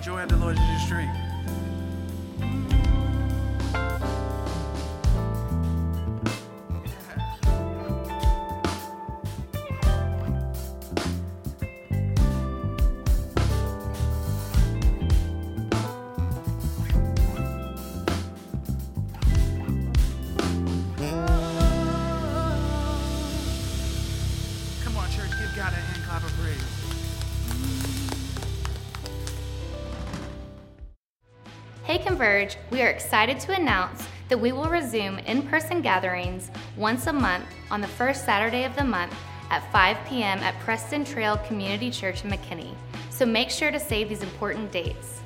[0.00, 0.56] joy of the Lord
[32.20, 37.12] Converge, we are excited to announce that we will resume in person gatherings once a
[37.14, 39.14] month on the first Saturday of the month
[39.48, 40.38] at 5 p.m.
[40.40, 42.74] at Preston Trail Community Church in McKinney.
[43.08, 45.22] So make sure to save these important dates.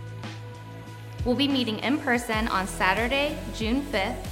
[1.25, 4.25] We'll be meeting in person on Saturday, June 5th,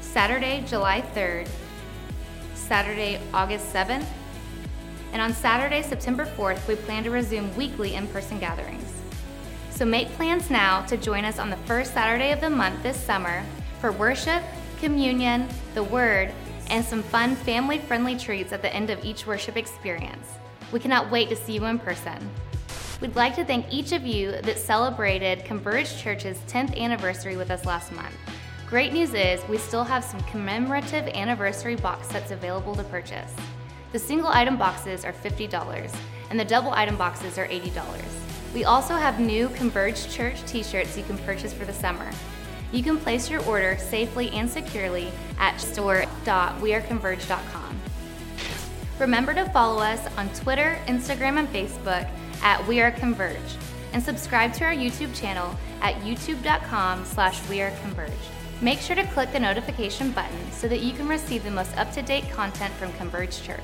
[0.00, 1.46] Saturday, July 3rd,
[2.54, 4.06] Saturday, August 7th,
[5.12, 8.99] and on Saturday, September 4th, we plan to resume weekly in person gatherings.
[9.80, 13.02] So make plans now to join us on the first Saturday of the month this
[13.02, 13.42] summer
[13.80, 14.42] for worship,
[14.78, 16.34] communion, the Word,
[16.68, 20.28] and some fun family friendly treats at the end of each worship experience.
[20.70, 22.28] We cannot wait to see you in person.
[23.00, 27.64] We'd like to thank each of you that celebrated Converge Church's 10th anniversary with us
[27.64, 28.14] last month.
[28.68, 33.34] Great news is we still have some commemorative anniversary box sets available to purchase.
[33.92, 35.96] The single item boxes are $50
[36.28, 38.29] and the double item boxes are $80.
[38.52, 42.10] We also have new Converge Church t shirts you can purchase for the summer.
[42.72, 47.80] You can place your order safely and securely at store.weareconverge.com.
[48.98, 52.08] Remember to follow us on Twitter, Instagram, and Facebook
[52.42, 53.36] at We Are Converge,
[53.92, 58.10] and subscribe to our YouTube channel at youtube.com slash weareconverge.
[58.60, 62.30] Make sure to click the notification button so that you can receive the most up-to-date
[62.30, 63.62] content from Converge Church.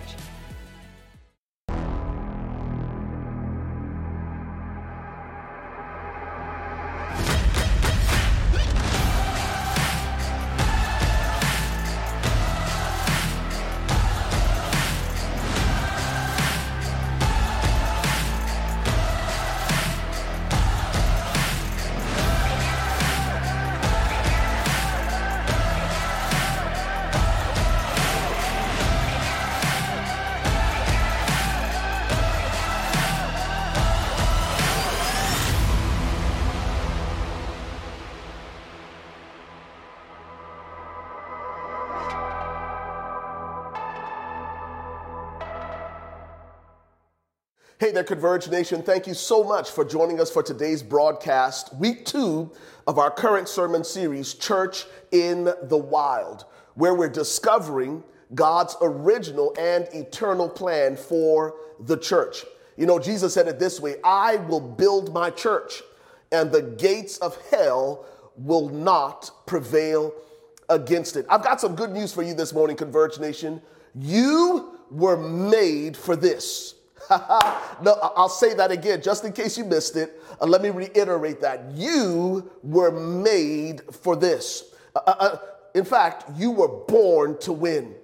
[47.97, 48.83] There, Converge Nation.
[48.83, 52.53] Thank you so much for joining us for today's broadcast, week two
[52.87, 59.89] of our current sermon series, Church in the Wild, where we're discovering God's original and
[59.95, 62.45] eternal plan for the church.
[62.77, 65.81] You know, Jesus said it this way I will build my church,
[66.31, 68.05] and the gates of hell
[68.37, 70.13] will not prevail
[70.69, 71.25] against it.
[71.31, 73.63] I've got some good news for you this morning, Converge Nation.
[73.95, 76.76] You were made for this.
[77.83, 80.21] no, I'll say that again just in case you missed it.
[80.41, 81.71] Uh, let me reiterate that.
[81.73, 84.75] You were made for this.
[84.95, 85.37] Uh, uh, uh
[85.75, 87.95] in fact, you were born to win.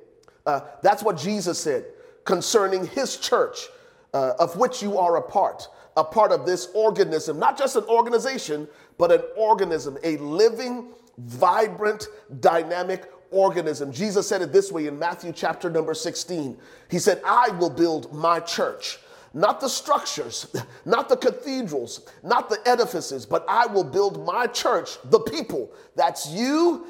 [0.44, 1.86] Uh, that's what Jesus said
[2.24, 3.68] concerning his church,
[4.12, 7.84] uh, of which you are a part, a part of this organism, not just an
[7.84, 8.68] organization,
[8.98, 12.08] but an organism, a living, vibrant,
[12.40, 13.92] dynamic organism.
[13.92, 16.56] Jesus said it this way in Matthew chapter number 16.
[16.90, 18.98] He said, I will build my church.
[19.34, 24.98] Not the structures, not the cathedrals, not the edifices, but I will build my church,
[25.04, 25.72] the people.
[25.96, 26.86] That's you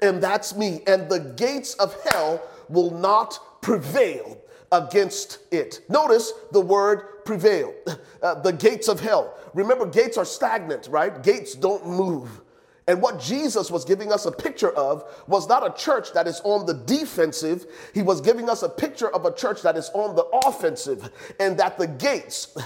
[0.00, 0.82] and that's me.
[0.86, 4.38] And the gates of hell will not prevail
[4.72, 5.80] against it.
[5.88, 7.74] Notice the word prevail.
[8.22, 9.36] Uh, the gates of hell.
[9.52, 11.22] Remember, gates are stagnant, right?
[11.22, 12.40] Gates don't move.
[12.88, 16.40] And what Jesus was giving us a picture of was not a church that is
[16.44, 17.66] on the defensive.
[17.92, 21.58] He was giving us a picture of a church that is on the offensive, and
[21.58, 22.56] that the gates,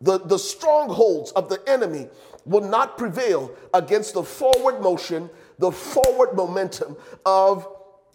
[0.00, 2.08] the, the strongholds of the enemy,
[2.46, 7.68] will not prevail against the forward motion, the forward momentum of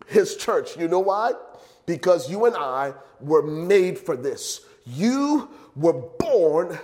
[0.07, 0.75] his church.
[0.77, 1.33] You know why?
[1.85, 4.61] Because you and I were made for this.
[4.85, 6.79] You were born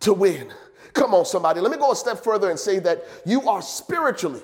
[0.00, 0.52] to win.
[0.94, 1.60] Come on, somebody.
[1.60, 4.42] Let me go a step further and say that you are spiritually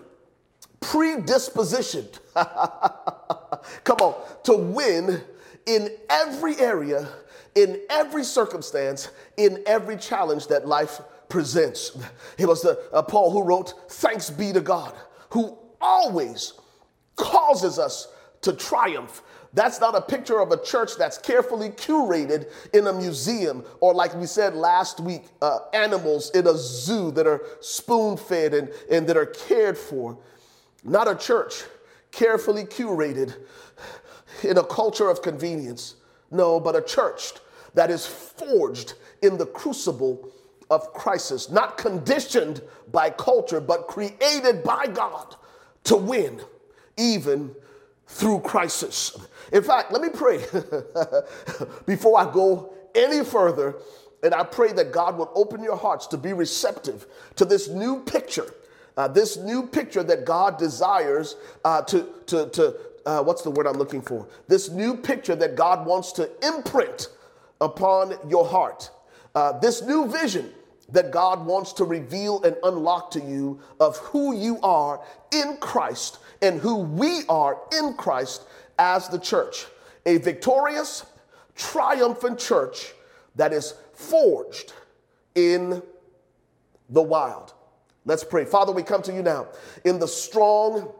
[0.81, 2.19] predispositioned,
[3.85, 4.15] come on,
[4.45, 5.23] to win
[5.67, 7.09] in every area,
[7.55, 11.97] in every circumstance, in every challenge that life presents.
[12.39, 14.95] It was the, uh, Paul who wrote, Thanks be to God,
[15.31, 16.55] who always
[17.17, 18.09] causes us
[18.43, 19.23] to triumph.
[19.53, 24.15] That's not a picture of a church that's carefully curated in a museum or, like
[24.15, 29.07] we said last week, uh, animals in a zoo that are spoon fed and, and
[29.09, 30.17] that are cared for.
[30.85, 31.65] Not a church
[32.13, 33.35] carefully curated
[34.45, 35.97] in a culture of convenience.
[36.31, 37.33] No, but a church
[37.75, 40.31] that is forged in the crucible
[40.71, 45.35] of crisis, not conditioned by culture, but created by God
[45.85, 46.41] to win,
[46.97, 47.55] even
[48.11, 49.17] through crisis.
[49.53, 50.39] In fact, let me pray
[51.87, 53.77] before I go any further.
[54.23, 58.03] And I pray that God will open your hearts to be receptive to this new
[58.03, 58.53] picture,
[58.97, 62.77] uh, this new picture that God desires uh, to, to, to
[63.07, 64.29] uh, what's the word I'm looking for?
[64.47, 67.09] This new picture that God wants to imprint
[67.61, 68.91] upon your heart.
[69.35, 70.53] Uh, this new vision
[70.93, 75.01] that God wants to reveal and unlock to you of who you are
[75.33, 78.45] in Christ and who we are in Christ
[78.79, 79.67] as the church.
[80.07, 81.05] A victorious,
[81.55, 82.93] triumphant church
[83.37, 84.73] that is forged
[85.35, 85.83] in
[86.89, 87.55] the wild.
[88.05, 88.45] Let's pray.
[88.45, 89.49] Father, we come to you now
[89.85, 90.93] in the strong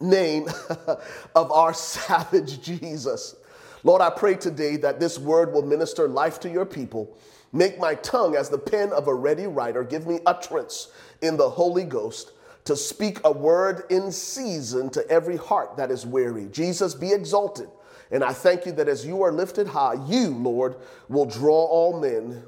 [0.00, 0.48] name
[1.34, 3.34] of our savage Jesus.
[3.82, 7.16] Lord, I pray today that this word will minister life to your people.
[7.52, 9.82] Make my tongue as the pen of a ready writer.
[9.82, 10.88] Give me utterance
[11.22, 12.32] in the Holy Ghost
[12.66, 16.46] to speak a word in season to every heart that is weary.
[16.46, 17.68] Jesus, be exalted.
[18.10, 20.76] And I thank you that as you are lifted high, you, Lord,
[21.08, 22.44] will draw all men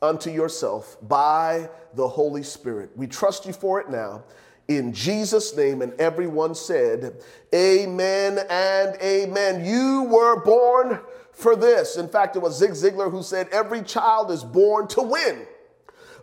[0.00, 2.90] unto yourself by the Holy Spirit.
[2.96, 4.24] We trust you for it now.
[4.68, 7.22] In Jesus' name, and everyone said,
[7.54, 9.64] Amen and Amen.
[9.64, 11.00] You were born
[11.32, 11.96] for this.
[11.96, 15.46] In fact, it was Zig Ziglar who said, Every child is born to win.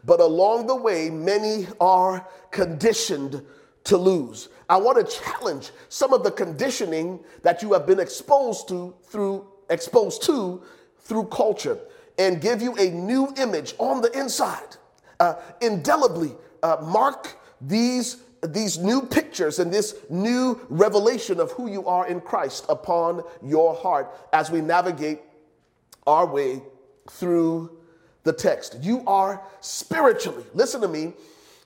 [0.05, 3.43] But along the way, many are conditioned
[3.85, 4.49] to lose.
[4.69, 9.47] I want to challenge some of the conditioning that you have been exposed to through
[9.69, 10.61] exposed to
[10.99, 11.77] through culture
[12.17, 14.77] and give you a new image on the inside.
[15.19, 21.85] Uh, indelibly uh, mark these these new pictures and this new revelation of who you
[21.87, 25.21] are in Christ upon your heart as we navigate
[26.05, 26.61] our way
[27.09, 27.77] through
[28.23, 28.77] the text.
[28.81, 31.13] You are spiritually, listen to me,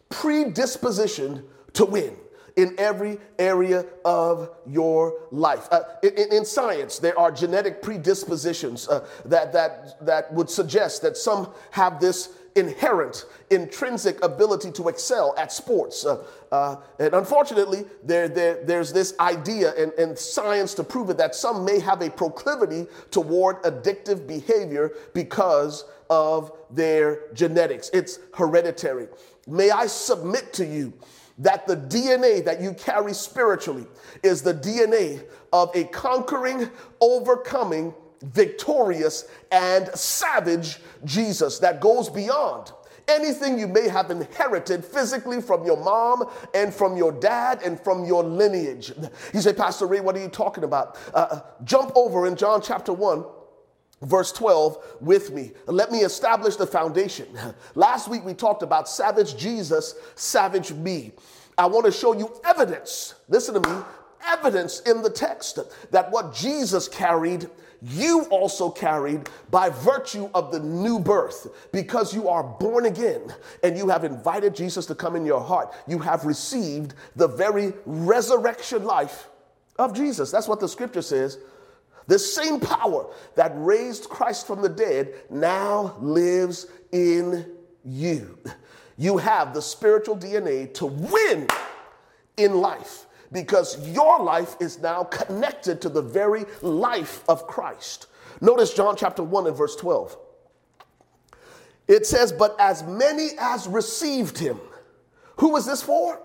[0.10, 2.16] predispositioned to win
[2.56, 5.68] in every area of your life.
[5.72, 11.16] Uh, in, in, science, there are genetic predispositions uh, that, that, that would suggest that
[11.16, 16.04] some have this inherent, intrinsic ability to excel at sports.
[16.04, 21.18] Uh, uh, and unfortunately, there, there, there's this idea in, in science to prove it
[21.18, 27.90] that some may have a proclivity toward addictive behavior because of their genetics.
[27.94, 29.08] It's hereditary.
[29.48, 30.94] May I submit to you
[31.40, 33.86] that the DNA that you carry spiritually
[34.24, 35.24] is the DNA
[35.54, 42.72] of a conquering, overcoming, victorious, and savage Jesus that goes beyond
[43.08, 48.04] anything you may have inherited physically from your mom and from your dad and from
[48.06, 48.92] your lineage.
[49.34, 50.98] You say, Pastor Ray, what are you talking about?
[51.14, 53.24] Uh, uh jump over in John chapter 1
[54.02, 55.52] verse 12 with me.
[55.66, 57.28] Let me establish the foundation.
[57.76, 61.14] Last week we talked about savage Jesus, savage me.
[61.58, 63.16] I want to show you evidence.
[63.28, 63.84] Listen to me.
[64.28, 65.60] Evidence in the text
[65.92, 67.50] that what Jesus carried,
[67.82, 71.48] you also carried by virtue of the new birth.
[71.72, 75.74] Because you are born again and you have invited Jesus to come in your heart,
[75.88, 79.30] you have received the very resurrection life
[79.80, 80.30] of Jesus.
[80.30, 81.38] That's what the scripture says
[82.08, 87.52] the same power that raised Christ from the dead now lives in
[87.84, 88.38] you.
[88.98, 91.48] You have the spiritual DNA to win
[92.38, 98.08] in life because your life is now connected to the very life of Christ.
[98.40, 100.18] Notice John chapter 1 and verse 12.
[101.88, 104.60] It says, But as many as received him,
[105.38, 106.22] who was this for?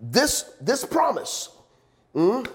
[0.00, 1.50] This, this promise,
[2.14, 2.46] mm,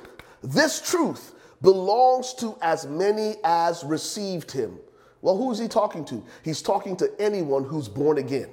[0.41, 4.77] this truth belongs to as many as received him.
[5.21, 6.23] Well, who is he talking to?
[6.43, 8.49] He's talking to anyone who's born again.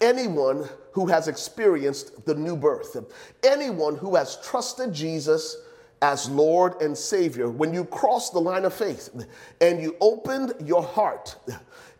[0.00, 2.96] Anyone who has experienced the new birth,
[3.44, 5.56] anyone who has trusted Jesus
[6.02, 9.10] as Lord and Savior, when you crossed the line of faith
[9.60, 11.36] and you opened your heart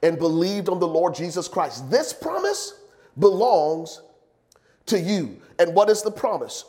[0.02, 2.80] and believed on the Lord Jesus Christ, this promise
[3.18, 4.02] belongs
[4.86, 5.40] to you.
[5.58, 6.64] And what is the promise?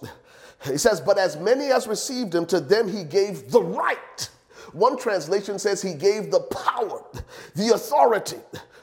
[0.65, 4.29] He says, But as many as received him, to them he gave the right.
[4.73, 7.03] One translation says he gave the power,
[7.55, 8.39] the authority,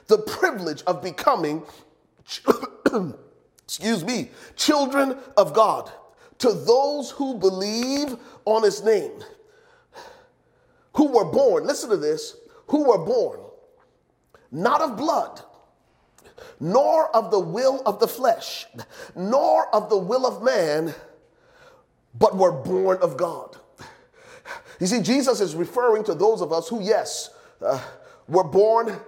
[0.07, 1.62] the privilege of becoming,
[3.65, 5.91] excuse me, children of God
[6.39, 9.12] to those who believe on his name.
[10.95, 12.37] who were born, listen to this,
[12.67, 13.41] who were born
[14.53, 15.41] not of blood,
[16.61, 18.67] nor of the will of the flesh,
[19.17, 20.95] nor of the will of man,
[22.19, 23.57] but were born of God.
[24.81, 27.31] You see, Jesus is referring to those of us who, yes,
[27.64, 27.81] uh,
[28.28, 28.99] were born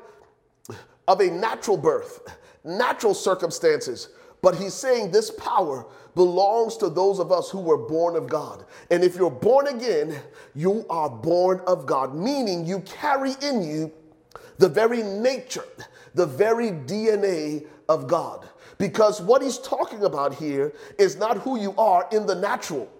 [1.09, 2.21] of a natural birth,
[2.63, 4.09] natural circumstances,
[4.41, 8.65] but he's saying this power belongs to those of us who were born of God.
[8.91, 10.15] And if you're born again,
[10.55, 13.93] you are born of God, meaning you carry in you
[14.59, 15.65] the very nature,
[16.15, 18.49] the very DNA of God.
[18.79, 22.91] Because what he's talking about here is not who you are in the natural,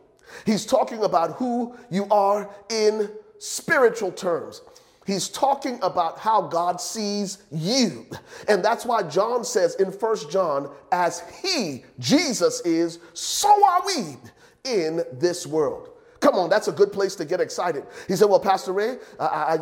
[0.47, 4.63] he's talking about who you are in spiritual terms.
[5.07, 8.07] He's talking about how God sees you.
[8.49, 14.17] And that's why John says in First John, as he, Jesus, is, so are we
[14.65, 15.91] in this world.
[16.21, 17.85] Come on, that's a good place to get excited.
[18.09, 18.97] He said, Well, Pastor Ray,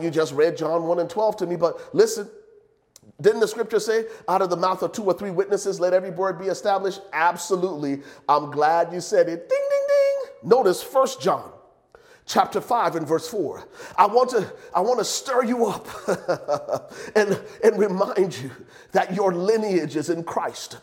[0.01, 2.31] you just read John 1 and 12 to me, but listen,
[3.23, 6.11] didn't the scripture say, out of the mouth of two or three witnesses, let every
[6.11, 7.01] word be established?
[7.13, 8.03] Absolutely.
[8.29, 9.49] I'm glad you said it.
[9.49, 10.51] Ding, ding, ding.
[10.51, 11.51] Notice First John
[12.27, 13.67] chapter 5 and verse 4.
[13.97, 15.87] I want to, I want to stir you up
[17.17, 18.51] and, and remind you
[18.93, 20.79] that your lineage is in Christ,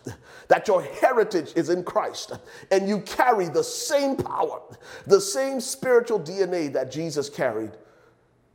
[0.48, 2.34] that your heritage is in Christ,
[2.72, 4.62] and you carry the same power,
[5.08, 7.72] the same spiritual DNA that Jesus carried,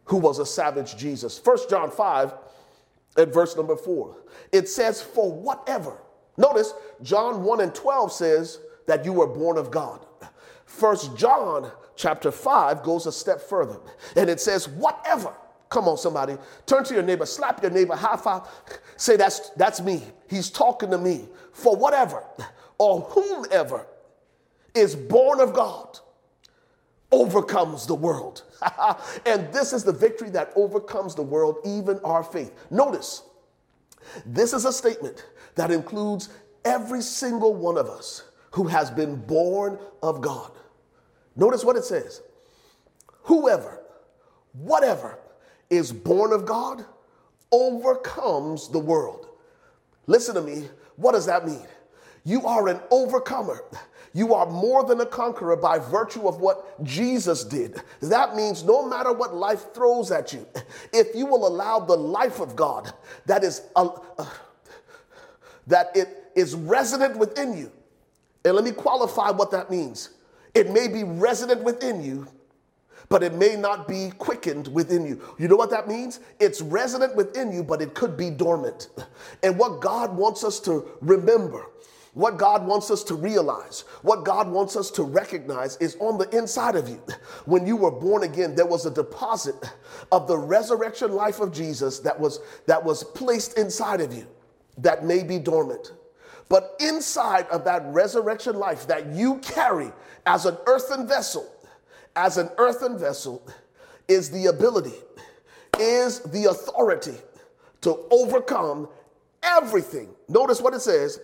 [0.04, 1.38] who was a savage Jesus.
[1.38, 2.34] First John 5
[3.16, 4.16] at verse number 4.
[4.52, 5.98] It says, For whatever.
[6.36, 10.04] Notice John 1 and 12 says that you were born of God.
[10.64, 13.78] First John chapter 5 goes a step further
[14.16, 15.32] and it says, whatever.
[15.68, 16.36] Come on, somebody.
[16.66, 18.42] Turn to your neighbor, slap your neighbor, high five.
[18.96, 20.02] Say, that's, that's me.
[20.28, 21.28] He's talking to me.
[21.52, 22.22] For whatever
[22.78, 23.86] or whomever
[24.74, 25.98] is born of God
[27.14, 28.42] overcomes the world.
[29.26, 32.52] and this is the victory that overcomes the world, even our faith.
[32.70, 33.22] Notice,
[34.26, 36.28] this is a statement that includes
[36.64, 40.50] every single one of us who has been born of God.
[41.36, 42.20] Notice what it says
[43.22, 43.80] whoever,
[44.52, 45.18] whatever
[45.70, 46.84] is born of God
[47.50, 49.28] overcomes the world.
[50.06, 50.68] Listen to me.
[50.96, 51.66] What does that mean?
[52.24, 53.64] You are an overcomer.
[54.14, 57.82] You are more than a conqueror by virtue of what Jesus did.
[58.00, 60.46] That means no matter what life throws at you,
[60.92, 62.92] if you will allow the life of God
[63.26, 64.26] that is uh, uh,
[65.66, 67.72] that it is resident within you.
[68.44, 70.10] And let me qualify what that means.
[70.54, 72.28] It may be resident within you,
[73.08, 75.20] but it may not be quickened within you.
[75.38, 76.20] You know what that means?
[76.38, 78.90] It's resident within you, but it could be dormant.
[79.42, 81.66] And what God wants us to remember,
[82.14, 86.28] what God wants us to realize, what God wants us to recognize is on the
[86.36, 87.02] inside of you.
[87.44, 89.56] When you were born again, there was a deposit
[90.12, 94.26] of the resurrection life of Jesus that was that was placed inside of you
[94.78, 95.92] that may be dormant.
[96.48, 99.90] But inside of that resurrection life that you carry
[100.26, 101.50] as an earthen vessel,
[102.14, 103.46] as an earthen vessel,
[104.06, 104.94] is the ability,
[105.80, 107.16] is the authority
[107.80, 108.88] to overcome
[109.42, 110.08] everything.
[110.28, 111.18] Notice what it says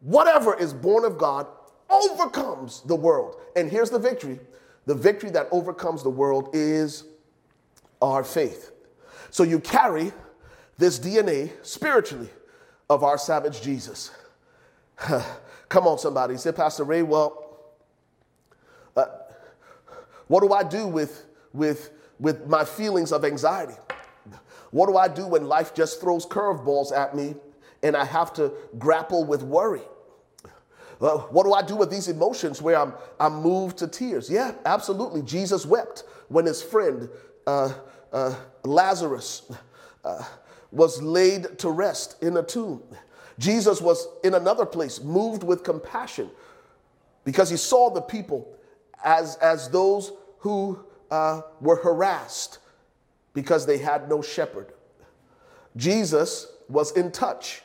[0.00, 1.46] whatever is born of God
[1.88, 3.36] overcomes the world.
[3.56, 4.40] And here's the victory
[4.86, 7.04] the victory that overcomes the world is
[8.00, 8.72] our faith.
[9.30, 10.12] So you carry
[10.78, 12.30] this DNA spiritually
[12.88, 14.10] of our savage Jesus.
[15.68, 16.36] Come on, somebody.
[16.38, 17.60] Say, Pastor Ray, well,
[18.96, 19.04] uh,
[20.26, 23.76] what do I do with, with, with my feelings of anxiety?
[24.70, 27.34] What do I do when life just throws curveballs at me
[27.82, 29.82] and I have to grapple with worry?
[31.00, 34.28] Uh, what do I do with these emotions where I'm, I'm moved to tears?
[34.28, 35.22] Yeah, absolutely.
[35.22, 37.08] Jesus wept when his friend
[37.46, 37.72] uh,
[38.12, 39.50] uh Lazarus
[40.04, 40.24] uh,
[40.70, 42.82] was laid to rest in a tomb.
[43.38, 46.30] Jesus was in another place, moved with compassion
[47.24, 48.54] because he saw the people
[49.02, 52.58] as, as those who uh, were harassed
[53.32, 54.72] because they had no shepherd.
[55.76, 57.62] Jesus was in touch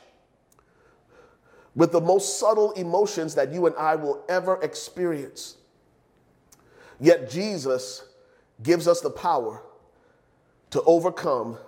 [1.76, 5.58] with the most subtle emotions that you and I will ever experience.
[6.98, 8.08] Yet Jesus
[8.62, 9.62] gives us the power
[10.70, 11.58] to overcome,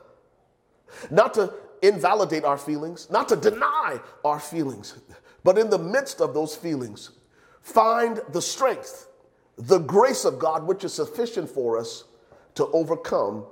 [1.11, 4.99] not to invalidate our feelings, not to deny our feelings,
[5.45, 7.11] but in the midst of those feelings,
[7.61, 9.09] find the strength,
[9.57, 12.05] the grace of God, which is sufficient for us
[12.55, 13.45] to overcome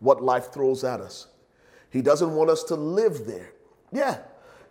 [0.00, 1.28] what life throws at us.
[1.90, 3.52] He doesn't want us to live there.
[3.92, 4.18] Yeah,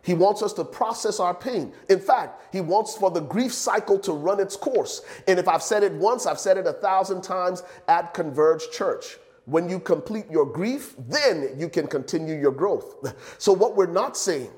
[0.04, 1.74] he wants us to process our pain.
[1.90, 5.02] In fact, he wants for the grief cycle to run its course.
[5.28, 9.18] And if I've said it once, I've said it a thousand times at Converge Church.
[9.46, 12.96] When you complete your grief, then you can continue your growth.
[13.38, 14.52] So, what we're not saying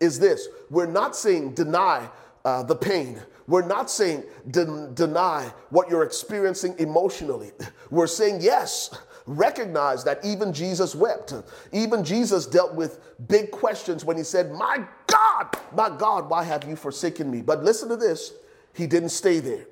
[0.00, 2.08] is this we're not saying deny
[2.44, 3.20] uh, the pain.
[3.46, 7.52] We're not saying de- deny what you're experiencing emotionally.
[7.90, 8.90] We're saying, yes,
[9.28, 11.34] recognize that even Jesus wept.
[11.72, 16.64] Even Jesus dealt with big questions when he said, My God, my God, why have
[16.64, 17.42] you forsaken me?
[17.42, 18.32] But listen to this,
[18.72, 19.66] he didn't stay there.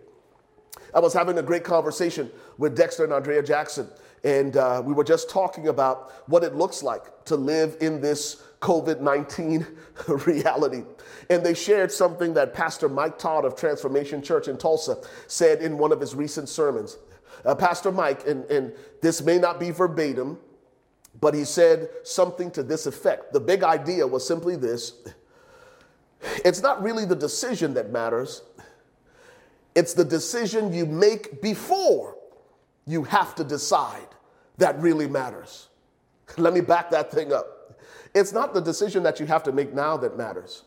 [0.94, 3.88] I was having a great conversation with Dexter and Andrea Jackson,
[4.24, 8.42] and uh, we were just talking about what it looks like to live in this
[8.60, 9.66] COVID 19
[10.08, 10.82] reality.
[11.30, 15.78] And they shared something that Pastor Mike Todd of Transformation Church in Tulsa said in
[15.78, 16.96] one of his recent sermons.
[17.46, 20.38] Uh, Pastor Mike, and, and this may not be verbatim,
[21.20, 23.32] but he said something to this effect.
[23.32, 24.94] The big idea was simply this
[26.44, 28.42] it's not really the decision that matters,
[29.74, 32.16] it's the decision you make before
[32.86, 34.08] you have to decide
[34.58, 35.68] that really matters.
[36.36, 37.78] Let me back that thing up.
[38.14, 40.64] It's not the decision that you have to make now that matters.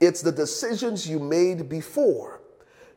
[0.00, 2.42] It's the decisions you made before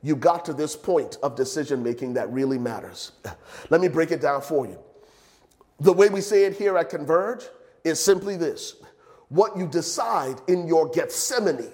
[0.08, 3.12] you got to this point of decision making that really matters.
[3.70, 4.80] Let me break it down for you.
[5.82, 7.43] The way we say it here at Converge
[7.84, 8.76] is simply this
[9.30, 11.72] what you decide in your Gethsemane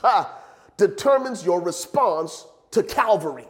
[0.00, 0.38] ha,
[0.78, 3.46] determines your response to Calvary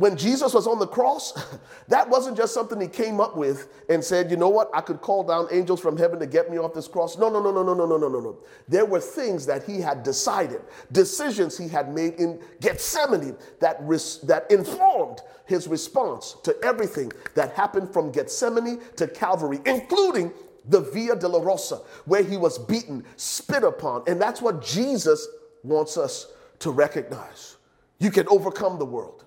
[0.00, 1.34] when Jesus was on the cross,
[1.88, 5.02] that wasn't just something he came up with and said, you know what, I could
[5.02, 7.18] call down angels from heaven to get me off this cross.
[7.18, 8.38] No, no, no, no, no, no, no, no, no, no.
[8.66, 14.20] There were things that he had decided, decisions he had made in Gethsemane that, res-
[14.22, 20.32] that informed his response to everything that happened from Gethsemane to Calvary, including
[20.66, 24.04] the Via Dolorosa, where he was beaten, spit upon.
[24.06, 25.28] And that's what Jesus
[25.62, 27.56] wants us to recognize.
[27.98, 29.26] You can overcome the world.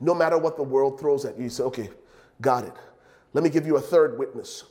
[0.00, 1.90] No matter what the world throws at you, you say, okay,
[2.40, 2.74] got it.
[3.32, 4.64] Let me give you a third witness.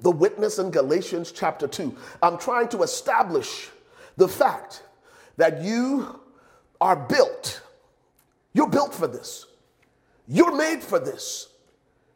[0.00, 1.94] The witness in Galatians chapter 2.
[2.22, 3.70] I'm trying to establish
[4.16, 4.82] the fact
[5.36, 6.20] that you
[6.80, 7.62] are built.
[8.52, 9.46] You're built for this.
[10.28, 11.48] You're made for this.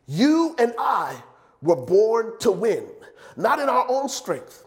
[0.07, 1.17] You and I
[1.63, 2.87] were born to win,
[3.37, 4.65] not in our own strength,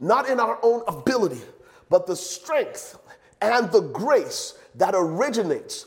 [0.00, 1.40] not in our own ability,
[1.88, 2.98] but the strength
[3.40, 5.86] and the grace that originates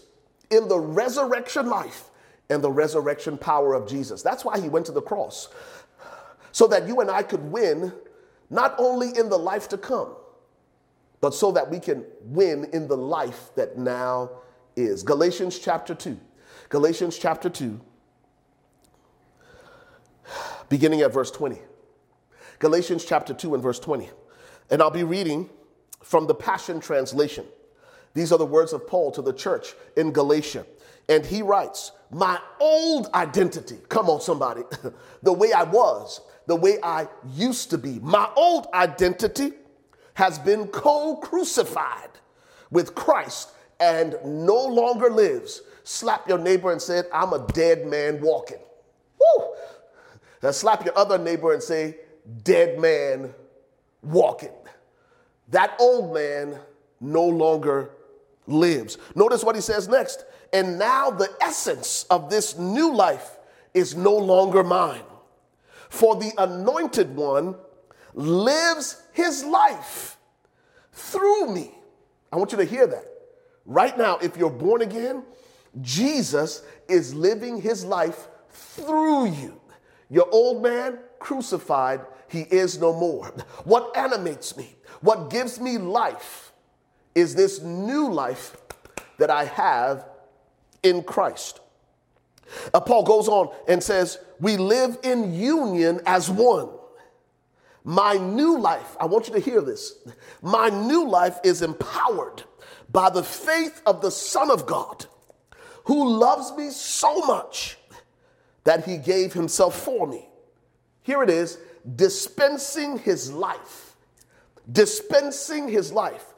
[0.50, 2.06] in the resurrection life
[2.50, 4.22] and the resurrection power of Jesus.
[4.22, 5.50] That's why he went to the cross,
[6.52, 7.92] so that you and I could win
[8.50, 10.16] not only in the life to come,
[11.20, 14.30] but so that we can win in the life that now
[14.76, 15.04] is.
[15.04, 16.18] Galatians chapter 2.
[16.70, 17.80] Galatians chapter 2,
[20.68, 21.60] beginning at verse 20.
[22.60, 24.10] Galatians chapter 2 and verse 20.
[24.70, 25.50] And I'll be reading
[26.04, 27.46] from the Passion Translation.
[28.14, 30.66] These are the words of Paul to the church in Galatia.
[31.10, 34.64] And he writes, My old identity, come on, somebody,
[35.24, 39.54] the way I was, the way I used to be, my old identity
[40.16, 42.10] has been co crucified
[42.72, 45.62] with Christ and no longer lives.
[45.84, 48.60] Slap your neighbor and say, I'm a dead man walking.
[49.20, 49.56] Woo!
[50.44, 51.98] Now slap your other neighbor and say,
[52.44, 53.34] dead man
[54.02, 54.52] walking.
[55.50, 56.60] That old man
[57.00, 57.92] no longer
[58.48, 58.98] lives.
[59.16, 60.26] Notice what he says next.
[60.54, 63.38] And now the essence of this new life
[63.74, 65.04] is no longer mine.
[65.90, 67.56] For the anointed one
[68.14, 70.18] lives his life
[70.92, 71.72] through me.
[72.32, 73.06] I want you to hear that.
[73.66, 75.24] Right now, if you're born again,
[75.82, 79.60] Jesus is living his life through you.
[80.10, 83.28] Your old man crucified, he is no more.
[83.64, 86.47] What animates me, what gives me life,
[87.18, 88.56] is this new life
[89.18, 90.06] that I have
[90.84, 91.60] in Christ.
[92.72, 96.70] Uh, Paul goes on and says, We live in union as one.
[97.84, 99.96] My new life, I want you to hear this.
[100.44, 102.44] My new life is empowered
[102.92, 105.08] by the faith of the Son of God,
[105.86, 107.80] who loves me so much
[108.64, 110.30] that he gave himself for me.
[111.02, 111.58] Here it is
[111.96, 113.96] dispensing his life,
[114.72, 116.36] dispensing his life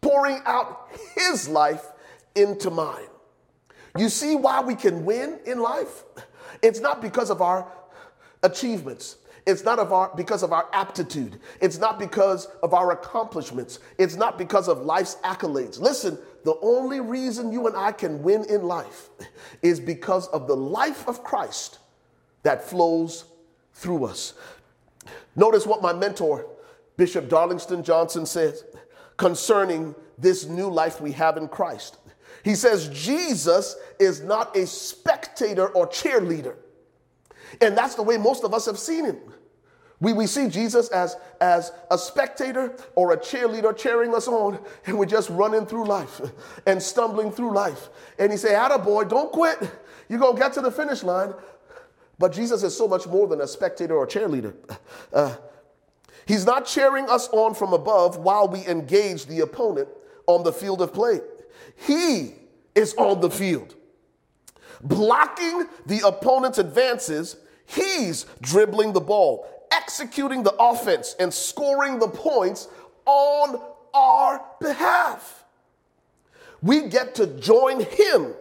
[0.00, 1.84] pouring out his life
[2.34, 3.06] into mine.
[3.96, 6.04] You see why we can win in life?
[6.62, 7.66] It's not because of our
[8.42, 9.16] achievements.
[9.46, 11.40] It's not of our, because of our aptitude.
[11.60, 13.78] It's not because of our accomplishments.
[13.96, 15.80] It's not because of life's accolades.
[15.80, 19.08] Listen, the only reason you and I can win in life
[19.62, 21.78] is because of the life of Christ
[22.42, 23.24] that flows
[23.72, 24.34] through us.
[25.34, 26.46] Notice what my mentor,
[26.96, 28.64] Bishop Darlingston Johnson, says
[29.18, 31.98] concerning this new life we have in Christ.
[32.42, 36.56] He says Jesus is not a spectator or cheerleader.
[37.60, 39.18] And that's the way most of us have seen him.
[40.00, 44.96] We, we see Jesus as, as a spectator or a cheerleader cheering us on, and
[44.96, 46.20] we're just running through life
[46.66, 47.88] and stumbling through life.
[48.18, 49.58] And he say, boy, don't quit.
[50.08, 51.34] You're going to get to the finish line.
[52.18, 54.54] But Jesus is so much more than a spectator or cheerleader.
[55.12, 55.34] Uh,
[56.28, 59.88] he's not cheering us on from above while we engage the opponent
[60.28, 61.20] on the field of play.
[61.74, 62.34] He
[62.76, 63.74] is on the field,
[64.80, 67.36] blocking the opponent's advances.
[67.66, 72.68] He's dribbling the ball executing the offense and scoring the points
[73.06, 73.60] on
[73.94, 75.44] our behalf.
[76.62, 78.34] We get to join him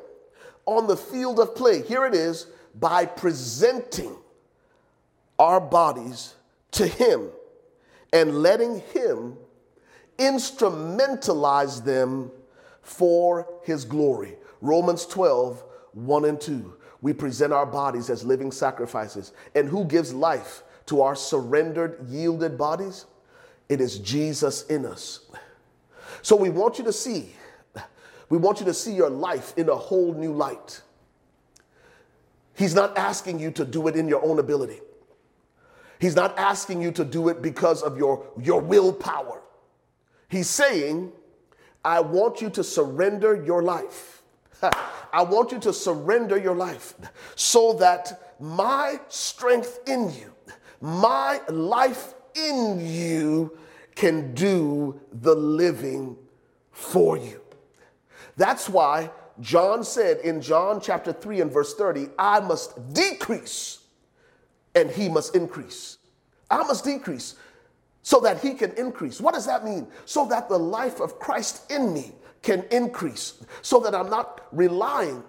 [0.66, 1.82] on the field of play.
[1.82, 4.16] Here it is by presenting
[5.40, 6.36] our bodies
[6.72, 7.30] to him
[8.14, 9.38] and letting him
[10.18, 12.32] instrumentalize them
[12.82, 14.36] for his glory.
[14.62, 16.74] Romans 12, 1 and 2.
[17.02, 19.34] We present our bodies as living sacrifices.
[19.56, 20.64] And who gives life?
[20.88, 23.06] to our surrendered, yielded bodies,
[23.70, 25.20] it is Jesus in us.
[26.22, 27.36] So we want you to see,
[28.30, 30.82] we want you to see your life in a whole new light.
[32.56, 34.80] He's not asking you to do it in your own ability.
[36.00, 39.42] He's not asking you to do it because of your, your willpower.
[40.30, 41.12] He's saying,
[41.84, 44.22] I want you to surrender your life.
[45.14, 46.94] I want you to surrender your life
[47.36, 50.34] so that my strength in you
[50.82, 53.58] my life in you
[53.96, 56.16] can do the living
[56.72, 57.42] for you.
[58.36, 63.77] That's why John said in John chapter 3 and verse 30, I must decrease
[64.78, 65.98] and he must increase.
[66.52, 67.36] I must decrease
[68.04, 69.20] so that he can increase.
[69.20, 69.88] What does that mean?
[70.06, 72.12] So that the life of Christ in me
[72.44, 75.24] can increase, so that I'm not relying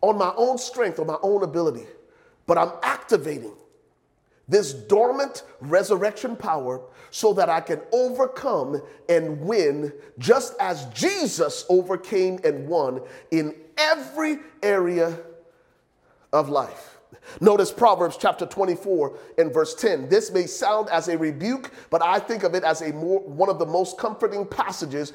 [0.00, 1.86] on my own strength or my own ability,
[2.46, 3.52] but I'm activating
[4.48, 12.40] this dormant resurrection power so that I can overcome and win just as Jesus overcame
[12.44, 15.16] and won in every area
[16.32, 16.98] of life.
[17.40, 20.08] Notice Proverbs chapter 24 and verse 10.
[20.08, 23.48] This may sound as a rebuke, but I think of it as a more, one
[23.48, 25.12] of the most comforting passages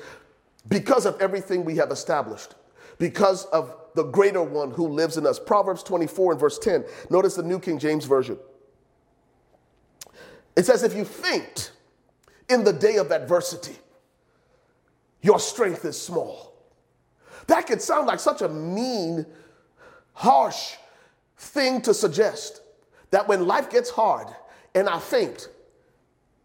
[0.68, 2.56] because of everything we have established,
[2.98, 5.40] because of the greater one who lives in us.
[5.40, 6.86] Proverbs 24 and verse 10.
[7.10, 8.38] Notice the New King James Version.
[10.56, 11.72] It says, if you faint
[12.50, 13.76] in the day of adversity,
[15.22, 16.54] your strength is small.
[17.48, 19.26] That could sound like such a mean,
[20.14, 20.76] harsh
[21.38, 22.62] thing to suggest
[23.12, 24.28] that when life gets hard
[24.76, 25.50] and I faint,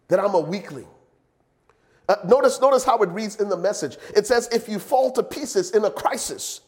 [0.09, 0.87] that I'm a weakling.
[2.09, 3.97] Uh, notice, notice how it reads in the message.
[4.15, 6.61] It says, if you fall to pieces in a crisis,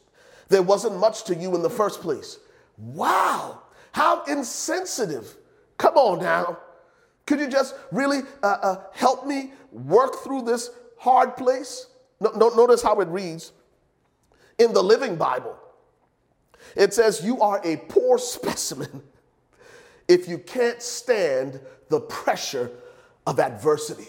[0.49, 2.39] there wasn't much to you in the first place.
[2.79, 5.37] Wow, how insensitive.
[5.77, 6.59] Come on now.
[7.27, 11.87] Could you just really uh, uh, help me work through this hard place?
[12.21, 13.53] No, no, notice how it reads
[14.59, 15.57] in the Living Bible.
[16.77, 19.03] It says, You are a poor specimen
[20.09, 22.71] if you can't stand the pressure
[23.27, 24.09] of adversity.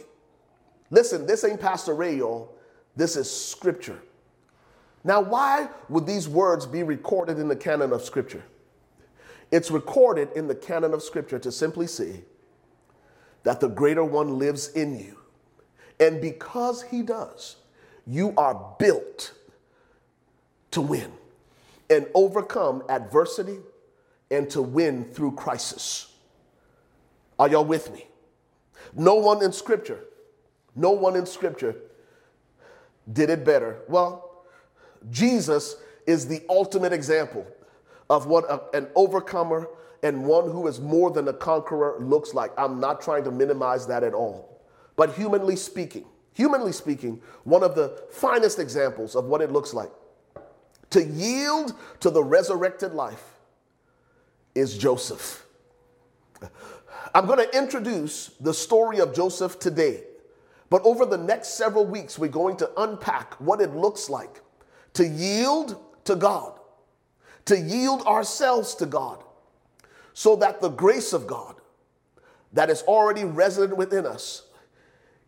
[0.89, 2.55] Listen, this ain't Pastor Ray, y'all.
[2.95, 3.99] This is scripture.
[5.03, 8.43] Now, why would these words be recorded in the canon of scripture?
[9.51, 12.23] It's recorded in the canon of scripture to simply see
[13.43, 15.19] that the greater one lives in you.
[15.99, 17.57] And because he does,
[18.07, 19.33] you are built
[20.71, 21.11] to win
[21.89, 23.59] and overcome adversity
[24.31, 26.11] and to win through crisis.
[27.37, 28.07] Are y'all with me?
[28.93, 29.99] No one in Scripture,
[30.75, 31.75] no one in Scripture
[33.11, 33.81] did it better.
[33.87, 34.43] Well,
[35.11, 35.75] Jesus
[36.07, 37.45] is the ultimate example
[38.09, 39.67] of what a, an overcomer
[40.03, 42.51] and one who is more than a conqueror looks like.
[42.57, 44.61] I'm not trying to minimize that at all.
[44.95, 49.91] But humanly speaking, humanly speaking, one of the finest examples of what it looks like
[50.95, 53.21] to yield to the resurrected life
[54.55, 55.45] is Joseph.
[57.13, 60.03] I'm going to introduce the story of Joseph today,
[60.69, 64.41] but over the next several weeks, we're going to unpack what it looks like
[64.93, 66.57] to yield to God,
[67.43, 69.21] to yield ourselves to God,
[70.13, 71.55] so that the grace of God
[72.53, 74.43] that is already resident within us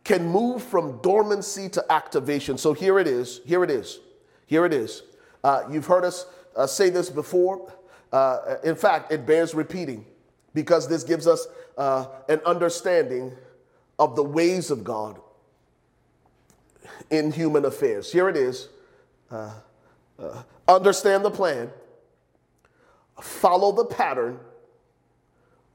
[0.06, 2.58] can move from dormancy to activation.
[2.58, 3.42] So here it is.
[3.46, 4.00] Here it is.
[4.46, 5.04] Here it is.
[5.44, 7.72] Uh, you've heard us uh, say this before.
[8.12, 10.06] Uh, in fact, it bears repeating
[10.54, 11.48] because this gives us
[11.78, 13.32] uh, an understanding
[14.00, 15.20] of the ways of God
[17.10, 18.12] in human affairs.
[18.12, 18.70] Here it is.
[19.30, 19.54] Uh,
[20.20, 21.70] uh, understand the plan,
[23.22, 24.40] follow the pattern,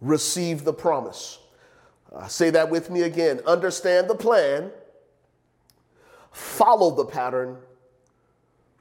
[0.00, 1.38] receive the promise.
[2.28, 3.40] Say that with me again.
[3.46, 4.70] Understand the plan,
[6.30, 7.56] follow the pattern,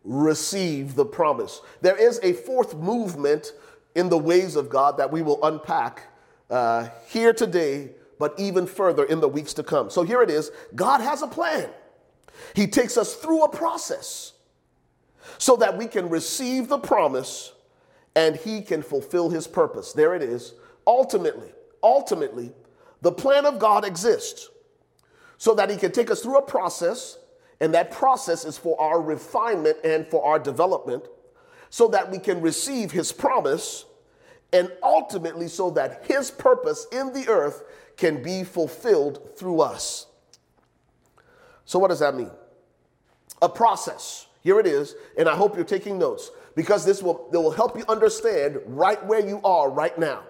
[0.03, 1.61] receive the promise.
[1.81, 3.53] There is a fourth movement
[3.95, 6.03] in the ways of God that we will unpack
[6.49, 9.89] uh, here today, but even further in the weeks to come.
[9.89, 11.69] So here it is God has a plan.
[12.55, 14.33] He takes us through a process
[15.37, 17.53] so that we can receive the promise
[18.15, 19.93] and He can fulfill His purpose.
[19.93, 20.53] There it is.
[20.85, 21.51] Ultimately,
[21.83, 22.51] ultimately,
[23.01, 24.49] the plan of God exists
[25.37, 27.17] so that He can take us through a process,
[27.61, 31.05] and that process is for our refinement and for our development,
[31.69, 33.85] so that we can receive His promise,
[34.51, 37.63] and ultimately, so that His purpose in the earth
[37.95, 40.07] can be fulfilled through us.
[41.63, 42.31] So, what does that mean?
[43.41, 44.25] A process.
[44.41, 47.77] Here it is, and I hope you're taking notes because this will, it will help
[47.77, 50.23] you understand right where you are right now.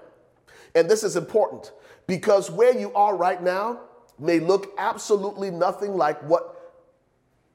[0.75, 1.71] And this is important
[2.07, 3.79] because where you are right now
[4.19, 6.60] may look absolutely nothing like what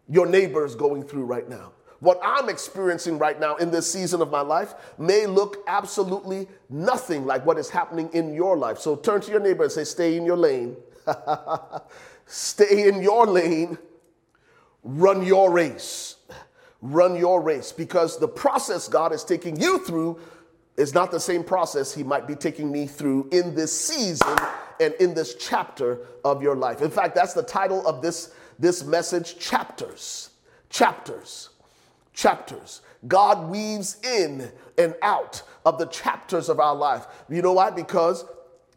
[0.09, 1.73] your neighbor is going through right now.
[2.01, 7.25] What I'm experiencing right now in this season of my life may look absolutely nothing
[7.25, 8.79] like what is happening in your life.
[8.79, 10.77] So turn to your neighbor and say, Stay in your lane.
[12.27, 13.79] Stay in your lane.
[14.83, 16.17] Run your race.
[16.83, 20.21] Run your race because the process God is taking you through
[20.77, 24.37] is not the same process He might be taking me through in this season
[24.81, 26.83] and in this chapter of your life.
[26.83, 30.31] In fact, that's the title of this, this message chapters.
[30.71, 31.51] Chapters.
[32.13, 32.81] Chapters.
[33.07, 37.07] God weaves in and out of the chapters of our life.
[37.29, 37.71] You know why?
[37.71, 38.25] Because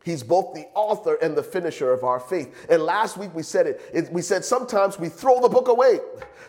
[0.04, 2.68] He's both the author and the finisher of our faith.
[2.70, 6.00] And last week we said it, it, we said sometimes we throw the book away.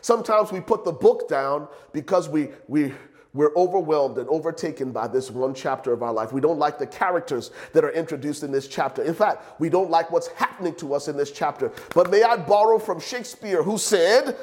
[0.02, 2.94] Sometimes we put the book down because we we
[3.32, 6.32] we're overwhelmed and overtaken by this one chapter of our life.
[6.32, 9.02] We don't like the characters that are introduced in this chapter.
[9.02, 11.70] In fact, we don't like what's happening to us in this chapter.
[11.94, 14.36] But may I borrow from Shakespeare, who said,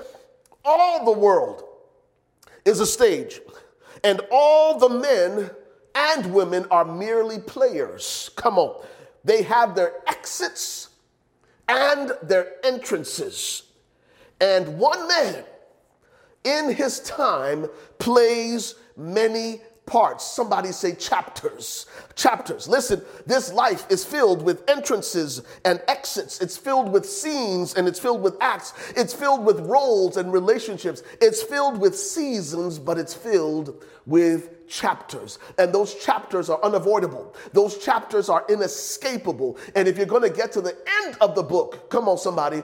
[0.63, 1.63] All the world
[2.63, 3.41] is a stage,
[4.03, 5.51] and all the men
[5.93, 8.29] and women are merely players.
[8.35, 8.83] Come on.
[9.25, 10.89] They have their exits
[11.67, 13.63] and their entrances.
[14.39, 15.43] And one man
[16.43, 17.67] in his time
[17.99, 20.25] plays many parts.
[20.25, 21.87] Somebody say chapters.
[22.13, 22.67] Chapters.
[22.67, 26.39] Listen, this life is filled with entrances and exits.
[26.41, 28.73] It's filled with scenes and it's filled with acts.
[28.95, 31.01] It's filled with roles and relationships.
[31.19, 35.39] It's filled with seasons, but it's filled with chapters.
[35.57, 37.33] And those chapters are unavoidable.
[37.53, 39.57] Those chapters are inescapable.
[39.75, 42.61] And if you're going to get to the end of the book, come on, somebody,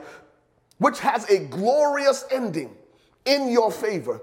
[0.78, 2.76] which has a glorious ending
[3.26, 4.22] in your favor,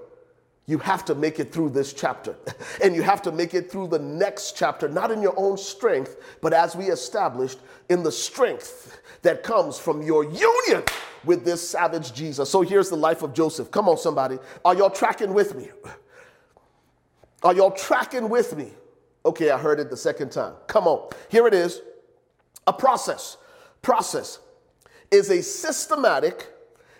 [0.67, 2.35] you have to make it through this chapter.
[2.83, 6.17] And you have to make it through the next chapter, not in your own strength,
[6.41, 7.59] but as we established,
[7.89, 10.83] in the strength that comes from your union
[11.23, 12.49] with this savage Jesus.
[12.49, 13.69] So here's the life of Joseph.
[13.69, 14.39] Come on, somebody.
[14.65, 15.69] Are y'all tracking with me?
[17.43, 18.71] Are y'all tracking with me?
[19.25, 20.53] Okay, I heard it the second time.
[20.67, 21.09] Come on.
[21.29, 21.81] Here it is.
[22.65, 23.37] A process.
[23.81, 24.39] Process
[25.11, 26.47] is a systematic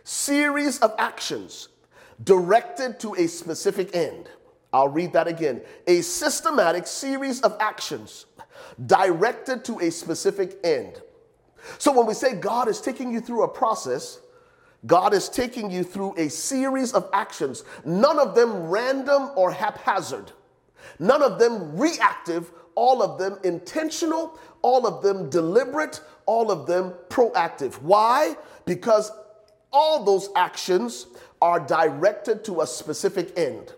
[0.04, 1.70] series of actions
[2.24, 4.30] directed to a specific end.
[4.74, 5.62] I'll read that again.
[5.88, 8.26] A systematic series of actions
[8.86, 11.02] directed to a specific end.
[11.78, 14.20] So when we say God is taking you through a process,
[14.86, 20.32] God is taking you through a series of actions, none of them random or haphazard,
[20.98, 26.94] none of them reactive, all of them intentional, all of them deliberate, all of them
[27.10, 27.80] proactive.
[27.82, 28.36] Why?
[28.66, 29.12] Because
[29.72, 31.08] all those actions
[31.42, 33.74] are directed to a specific end.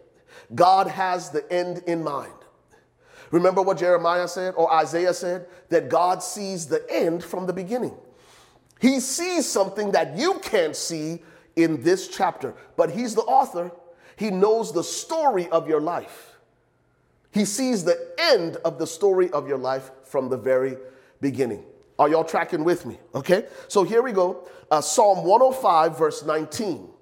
[0.54, 2.34] God has the end in mind.
[3.32, 5.48] Remember what Jeremiah said or Isaiah said?
[5.70, 7.96] That God sees the end from the beginning.
[8.80, 11.24] He sees something that you can't see
[11.56, 13.72] in this chapter, but He's the author.
[14.18, 16.36] He knows the story of your life.
[17.32, 20.78] He sees the end of the story of your life from the very
[21.22, 21.64] beginning.
[21.98, 23.00] Are y'all tracking with me?
[23.16, 24.48] Okay, so here we go.
[24.70, 26.93] Uh, Psalm 105, verse 19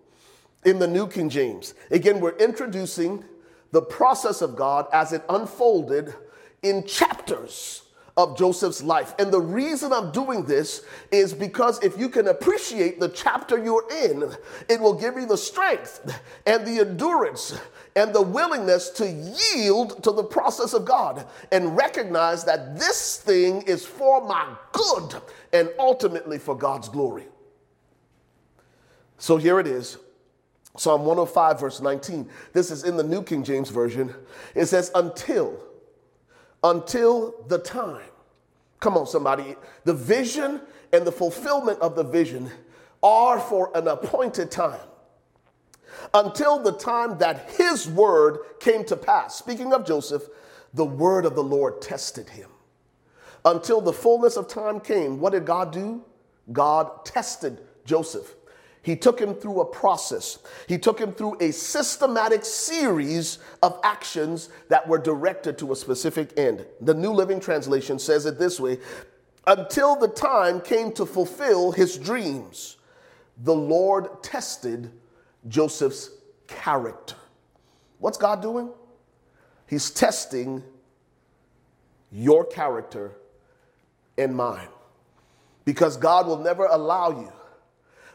[0.65, 1.73] in the New King James.
[1.89, 3.23] Again, we're introducing
[3.71, 6.13] the process of God as it unfolded
[6.61, 7.83] in chapters
[8.17, 9.15] of Joseph's life.
[9.17, 13.87] And the reason I'm doing this is because if you can appreciate the chapter you're
[14.03, 14.31] in,
[14.69, 17.57] it will give you the strength and the endurance
[17.95, 23.61] and the willingness to yield to the process of God and recognize that this thing
[23.63, 25.21] is for my good
[25.53, 27.27] and ultimately for God's glory.
[29.17, 29.97] So here it is
[30.77, 32.29] Psalm 105, verse 19.
[32.53, 34.13] This is in the New King James Version.
[34.55, 35.59] It says, Until,
[36.63, 38.01] until the time,
[38.81, 39.55] Come on, somebody.
[39.85, 40.59] The vision
[40.91, 42.51] and the fulfillment of the vision
[43.01, 44.81] are for an appointed time
[46.13, 49.35] until the time that his word came to pass.
[49.35, 50.23] Speaking of Joseph,
[50.73, 52.49] the word of the Lord tested him.
[53.45, 56.03] Until the fullness of time came, what did God do?
[56.51, 58.35] God tested Joseph.
[58.83, 60.39] He took him through a process.
[60.67, 66.37] He took him through a systematic series of actions that were directed to a specific
[66.37, 66.65] end.
[66.81, 68.79] The New Living Translation says it this way
[69.47, 72.77] until the time came to fulfill his dreams,
[73.43, 74.91] the Lord tested
[75.47, 76.11] Joseph's
[76.47, 77.15] character.
[77.99, 78.69] What's God doing?
[79.67, 80.63] He's testing
[82.11, 83.13] your character
[84.17, 84.67] and mine.
[85.65, 87.31] Because God will never allow you,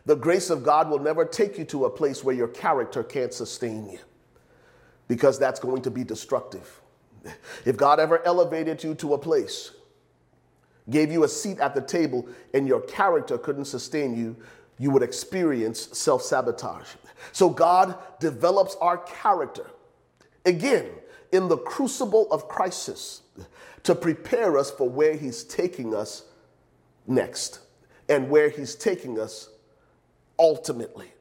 [0.07, 3.34] the grace of God will never take you to a place where your character can't
[3.34, 3.98] sustain you,
[5.09, 6.80] because that's going to be destructive.
[7.64, 9.72] If God ever elevated you to a place,
[10.88, 14.36] gave you a seat at the table, and your character couldn't sustain you,
[14.78, 16.88] you would experience self sabotage.
[17.32, 19.70] So God develops our character
[20.44, 20.86] again
[21.32, 23.22] in the crucible of crisis
[23.82, 26.24] to prepare us for where He's taking us
[27.09, 27.61] next
[28.09, 29.48] and where He's taking us
[30.39, 31.12] ultimately.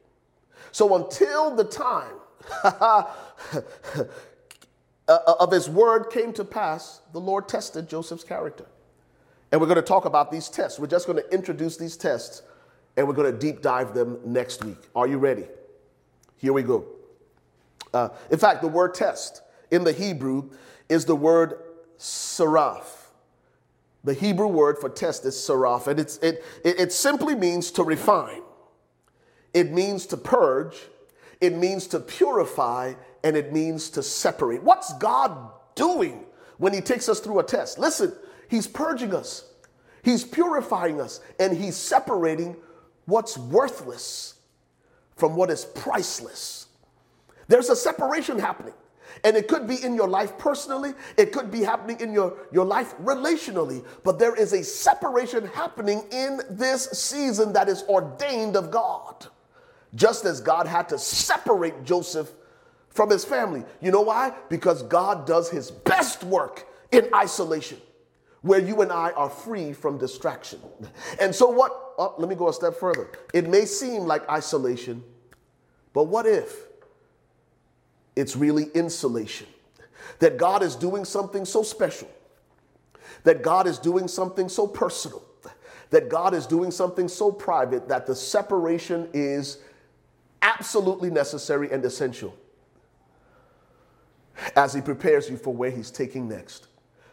[0.72, 2.14] So until the time
[5.08, 8.66] of His word came to pass, the Lord tested Joseph's character.
[9.52, 10.78] And we're going to talk about these tests.
[10.78, 12.42] We're just going to introduce these tests
[12.96, 14.78] and we're going to deep dive them next week.
[14.94, 15.44] Are you ready?
[16.36, 16.86] Here we go.
[17.92, 20.50] Uh, in fact, the word test in the Hebrew
[20.88, 21.58] is the word
[21.98, 22.84] saraf.
[24.04, 28.42] The Hebrew word for test is saraf, and it, it simply means to refine,
[29.56, 30.76] it means to purge,
[31.40, 32.92] it means to purify,
[33.24, 34.62] and it means to separate.
[34.62, 36.26] What's God doing
[36.58, 37.78] when He takes us through a test?
[37.78, 38.12] Listen,
[38.50, 39.48] He's purging us,
[40.02, 42.54] He's purifying us, and He's separating
[43.06, 44.34] what's worthless
[45.16, 46.66] from what is priceless.
[47.48, 48.74] There's a separation happening.
[49.24, 52.66] And it could be in your life personally, it could be happening in your, your
[52.66, 58.70] life relationally, but there is a separation happening in this season that is ordained of
[58.70, 59.26] God.
[59.96, 62.30] Just as God had to separate Joseph
[62.90, 63.64] from his family.
[63.80, 64.32] You know why?
[64.48, 67.78] Because God does his best work in isolation
[68.42, 70.60] where you and I are free from distraction.
[71.20, 71.72] And so, what?
[71.98, 73.10] Oh, let me go a step further.
[73.34, 75.02] It may seem like isolation,
[75.92, 76.54] but what if
[78.14, 79.46] it's really insulation?
[80.20, 82.08] That God is doing something so special,
[83.24, 85.24] that God is doing something so personal,
[85.90, 89.58] that God is doing something so private that the separation is
[90.42, 92.36] absolutely necessary and essential
[94.54, 96.68] as He prepares you for where He's taking next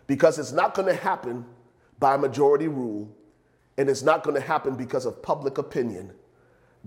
[0.07, 1.45] because it's not going to happen
[1.99, 3.09] by majority rule
[3.77, 6.11] and it's not going to happen because of public opinion.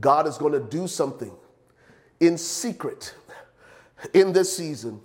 [0.01, 1.35] God is going to do something
[2.21, 3.15] in secret
[4.15, 5.01] in this season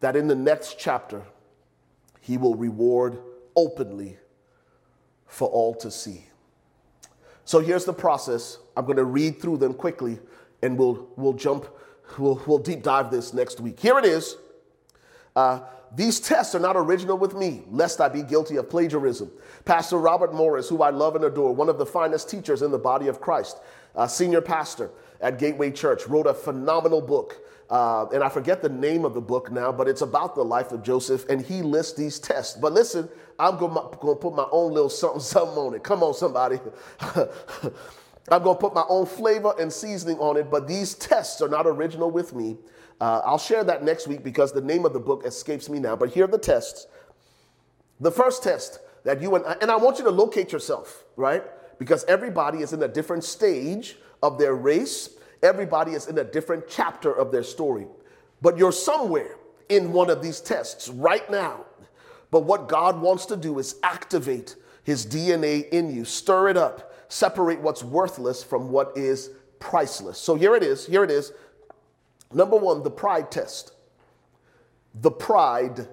[0.00, 1.22] that in the next chapter
[2.20, 3.18] he will reward
[3.56, 4.16] openly
[5.26, 6.24] for all to see.
[7.44, 8.58] So here's the process.
[8.76, 10.18] I'm going to read through them quickly
[10.62, 11.66] and we'll, we'll jump,
[12.18, 13.80] we'll, we'll deep dive this next week.
[13.80, 14.36] Here it is.
[15.34, 15.60] Uh,
[15.94, 19.30] these tests are not original with me, lest I be guilty of plagiarism.
[19.64, 22.78] Pastor Robert Morris, who I love and adore, one of the finest teachers in the
[22.78, 23.58] body of Christ,
[24.06, 27.38] senior pastor at Gateway Church, wrote a phenomenal book.
[27.68, 30.72] Uh, and I forget the name of the book now, but it's about the life
[30.72, 32.56] of Joseph, and he lists these tests.
[32.56, 33.08] But listen,
[33.40, 35.82] I'm going to put my own little something, something on it.
[35.82, 36.58] Come on, somebody.
[38.30, 41.48] I'm going to put my own flavor and seasoning on it, but these tests are
[41.48, 42.58] not original with me.
[43.00, 45.96] Uh, I'll share that next week because the name of the book escapes me now.
[45.96, 46.86] But here are the tests.
[47.98, 51.42] The first test that you and I, and I want you to locate yourself, right?
[51.78, 55.10] Because everybody is in a different stage of their race,
[55.42, 57.86] everybody is in a different chapter of their story.
[58.42, 59.36] But you're somewhere
[59.70, 61.64] in one of these tests right now.
[62.30, 66.94] But what God wants to do is activate his DNA in you, stir it up,
[67.08, 70.18] separate what's worthless from what is priceless.
[70.18, 70.86] So here it is.
[70.86, 71.32] Here it is.
[72.32, 73.72] Number one, the pride test.
[74.94, 75.88] The pride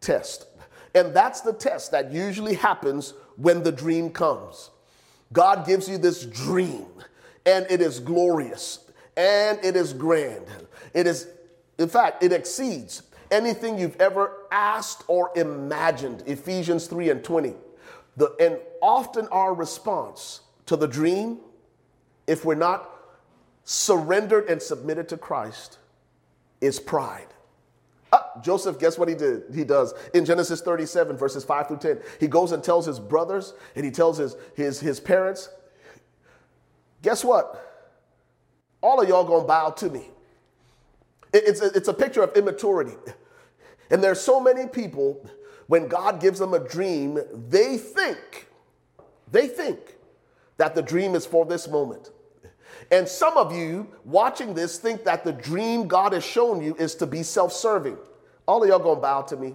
[0.00, 0.46] test.
[0.94, 4.70] And that's the test that usually happens when the dream comes.
[5.32, 6.86] God gives you this dream,
[7.44, 10.46] and it is glorious, and it is grand.
[10.94, 11.28] It is,
[11.78, 16.22] in fact, it exceeds anything you've ever asked or imagined.
[16.26, 17.54] Ephesians 3 and 20.
[18.16, 21.38] The, and often our response to the dream,
[22.26, 22.90] if we're not
[23.64, 25.78] surrendered and submitted to Christ
[26.60, 27.26] is pride.
[28.12, 29.42] Ah, Joseph, guess what he did?
[29.54, 32.00] He does in Genesis 37, verses 5 through 10.
[32.18, 35.50] He goes and tells his brothers and he tells his, his, his parents,
[37.02, 37.64] guess what?
[38.80, 40.08] All of y'all gonna bow to me.
[41.32, 42.94] It's a, it's a picture of immaturity.
[43.90, 45.26] And there's so many people,
[45.66, 47.18] when God gives them a dream,
[47.48, 48.48] they think,
[49.30, 49.78] they think
[50.58, 52.10] that the dream is for this moment.
[52.90, 56.94] And some of you watching this think that the dream God has shown you is
[56.96, 57.98] to be self serving.
[58.46, 59.54] All of y'all gonna bow to me.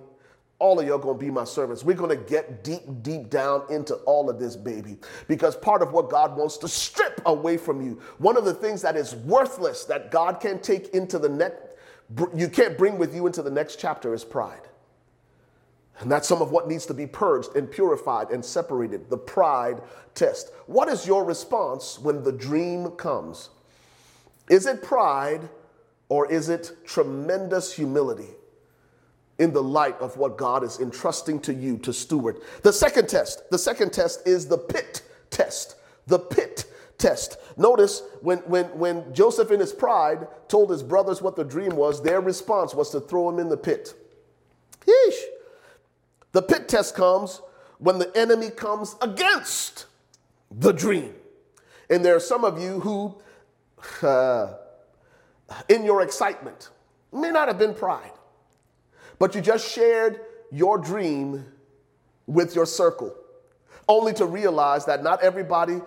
[0.64, 1.84] All of y'all gonna be my servants.
[1.84, 4.95] We're gonna get deep, deep down into all of this, baby.
[5.28, 8.82] Because part of what God wants to strip away from you, one of the things
[8.82, 11.57] that is worthless that God can take into the next,
[12.34, 14.70] you can't bring with you into the next chapter is pride.
[15.99, 19.82] And that's some of what needs to be purged and purified and separated the pride
[20.16, 20.53] test.
[20.68, 23.49] What is your response when the dream comes?
[24.49, 25.49] Is it pride
[26.07, 28.30] or is it tremendous humility
[29.44, 32.38] in the light of what God is entrusting to you to steward?
[32.64, 35.76] The second test, the second test is the pit test.
[36.08, 36.66] The pit
[36.98, 37.38] test.
[37.58, 42.02] Notice when, when, when Joseph, in his pride, told his brothers what the dream was,
[42.02, 43.94] their response was to throw him in the pit.
[44.88, 45.20] Yeesh.
[46.32, 47.41] The pit test comes
[47.78, 49.86] when the enemy comes against
[50.50, 51.14] the dream.
[51.89, 53.22] And there are some of you who,
[54.02, 54.54] uh,
[55.68, 56.70] in your excitement,
[57.12, 58.12] may not have been pride,
[59.20, 61.45] but you just shared your dream
[62.28, 63.16] with your circle,
[63.88, 65.82] only to realize that not everybody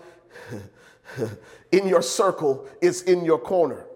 [1.73, 3.87] in your circle is in your corner.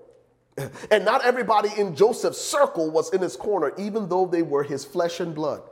[0.91, 4.85] And not everybody in Joseph's circle was in his corner, even though they were his
[4.85, 5.63] flesh and blood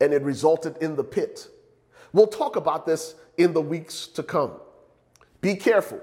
[0.00, 1.48] and it resulted in the pit.
[2.12, 4.52] We'll talk about this in the weeks to come.
[5.40, 6.00] Be careful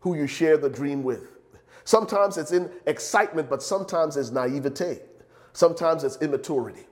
[0.00, 1.32] who you share the dream with.
[1.84, 5.00] Sometimes it's in excitement, but sometimes it's naivete.
[5.52, 6.86] Sometimes it's immaturity.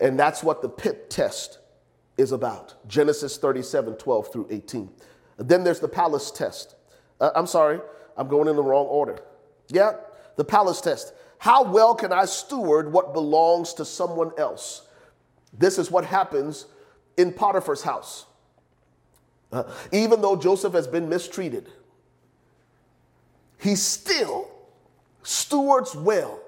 [0.00, 1.58] And that's what the pit test
[2.16, 4.90] is about Genesis 37 12 through 18.
[5.38, 6.74] Then there's the palace test.
[7.20, 7.80] Uh, I'm sorry,
[8.16, 9.18] I'm going in the wrong order.
[9.68, 9.94] Yeah,
[10.36, 11.14] the palace test.
[11.38, 14.86] How well can I steward what belongs to someone else?
[15.52, 16.66] This is what happens
[17.16, 18.26] in Potiphar's house.
[19.50, 21.68] Uh, even though Joseph has been mistreated,
[23.58, 24.48] he still
[25.22, 26.41] stewards well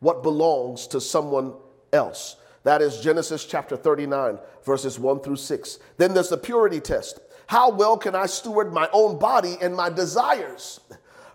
[0.00, 1.54] what belongs to someone
[1.92, 2.36] else.
[2.64, 5.78] That is Genesis chapter 39, verses 1 through 6.
[5.96, 7.20] Then there's the purity test.
[7.46, 10.80] How well can I steward my own body and my desires?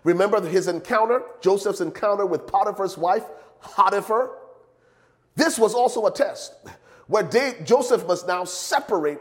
[0.04, 3.24] Remember his encounter, Joseph's encounter with Potiphar's wife,
[3.60, 4.30] Potiphar?
[5.34, 6.54] This was also a test
[7.08, 7.24] where
[7.64, 9.20] Joseph must now separate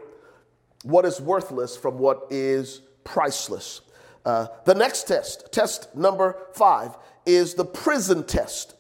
[0.84, 3.82] what is worthless from what is priceless.
[4.24, 8.76] Uh, the next test, test number five, is the prison test.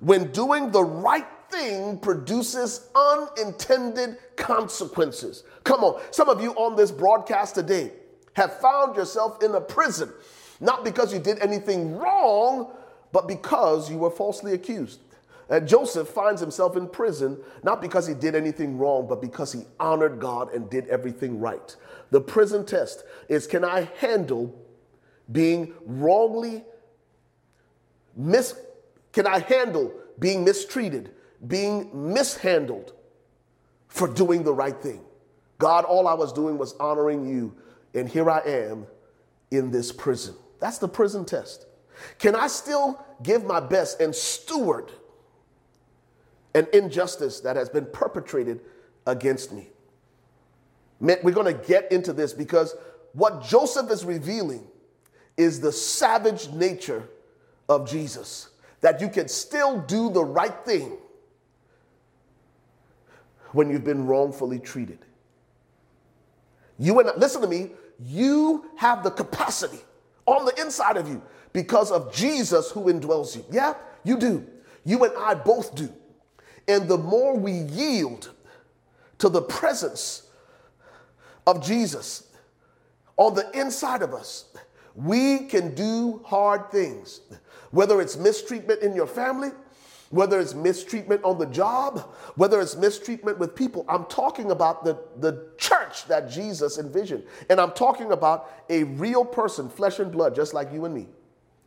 [0.00, 5.44] When doing the right thing produces unintended consequences.
[5.64, 7.92] Come on, some of you on this broadcast today
[8.34, 10.12] have found yourself in a prison
[10.60, 12.70] not because you did anything wrong,
[13.12, 15.00] but because you were falsely accused.
[15.48, 19.62] And Joseph finds himself in prison not because he did anything wrong, but because he
[19.80, 21.74] honored God and did everything right.
[22.10, 24.54] The prison test is can I handle
[25.32, 26.64] being wrongly
[28.16, 28.54] mis
[29.12, 31.12] can I handle being mistreated,
[31.46, 32.92] being mishandled
[33.88, 35.00] for doing the right thing?
[35.58, 37.54] God, all I was doing was honoring you,
[37.94, 38.86] and here I am
[39.50, 40.34] in this prison.
[40.60, 41.66] That's the prison test.
[42.18, 44.90] Can I still give my best and steward
[46.54, 48.60] an injustice that has been perpetrated
[49.06, 49.68] against me?
[51.00, 52.74] We're going to get into this because
[53.12, 54.66] what Joseph is revealing
[55.36, 57.08] is the savage nature
[57.68, 58.49] of Jesus.
[58.80, 60.96] That you can still do the right thing
[63.52, 64.98] when you've been wrongfully treated.
[66.78, 69.80] You and listen to me, you have the capacity
[70.26, 71.22] on the inside of you
[71.52, 73.44] because of Jesus who indwells you.
[73.50, 73.74] Yeah,
[74.04, 74.46] you do.
[74.84, 75.92] You and I both do.
[76.66, 78.30] And the more we yield
[79.18, 80.28] to the presence
[81.46, 82.28] of Jesus
[83.16, 84.46] on the inside of us,
[84.94, 87.20] we can do hard things.
[87.70, 89.50] Whether it's mistreatment in your family,
[90.10, 92.00] whether it's mistreatment on the job,
[92.34, 93.84] whether it's mistreatment with people.
[93.88, 97.22] I'm talking about the, the church that Jesus envisioned.
[97.48, 101.06] And I'm talking about a real person, flesh and blood, just like you and me.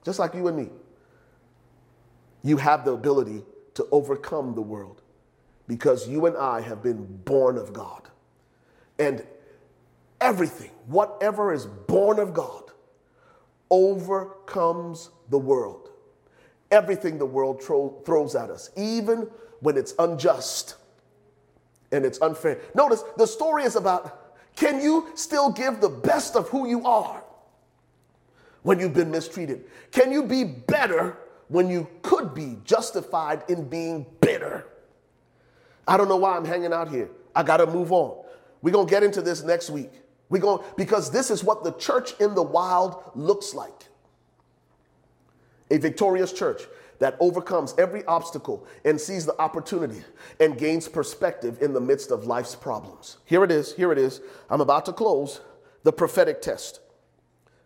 [0.03, 0.69] Just like you and me.
[2.43, 3.43] You have the ability
[3.75, 5.01] to overcome the world
[5.65, 8.09] because you and I have been born of God.
[8.99, 9.25] And
[10.19, 12.71] everything, whatever is born of God,
[13.69, 15.89] overcomes the world.
[16.73, 19.29] Everything the world tro- throws at us, even
[19.61, 20.75] when it's unjust
[21.91, 22.59] and it's unfair.
[22.73, 24.19] Notice the story is about
[24.55, 27.23] can you still give the best of who you are
[28.63, 29.65] when you've been mistreated?
[29.91, 31.17] Can you be better
[31.47, 34.67] when you could be justified in being bitter?
[35.87, 37.09] I don't know why I'm hanging out here.
[37.35, 38.23] I got to move on.
[38.61, 39.91] We're going to get into this next week.
[40.29, 43.89] We going because this is what the church in the wild looks like.
[45.73, 46.61] A victorious church
[46.99, 50.03] that overcomes every obstacle and sees the opportunity
[50.39, 53.17] and gains perspective in the midst of life's problems.
[53.25, 53.73] Here it is.
[53.73, 54.21] Here it is.
[54.51, 55.41] I'm about to close
[55.81, 56.79] the prophetic test.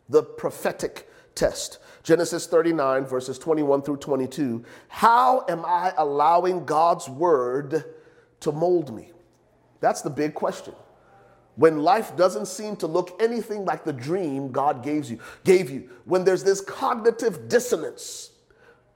[0.07, 1.79] The prophetic test.
[2.01, 4.63] Genesis 39, verses 21 through 22.
[4.87, 7.83] How am I allowing God's word
[8.39, 9.11] to mold me?
[9.81, 10.73] That's the big question.
[11.57, 15.89] When life doesn't seem to look anything like the dream God gave you, gave you,
[16.05, 18.29] when there's this cognitive dissonance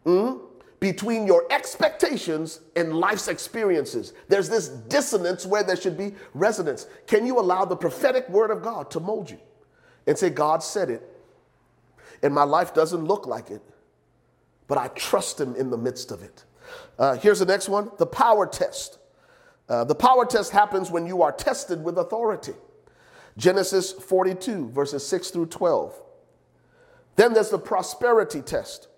[0.06, 0.40] mm,
[0.80, 6.86] between your expectations and life's experiences, there's this dissonance where there should be resonance.
[7.08, 9.40] Can you allow the prophetic word of God to mold you
[10.06, 11.02] and say, God said it,
[12.22, 13.64] and my life doesn't look like it,
[14.68, 16.44] but I trust Him in the midst of it?
[17.00, 19.00] Uh, here's the next one the power test.
[19.72, 22.52] Uh, the power test happens when you are tested with authority.
[23.38, 25.98] Genesis 42, verses 6 through 12.
[27.16, 28.90] Then there's the prosperity test.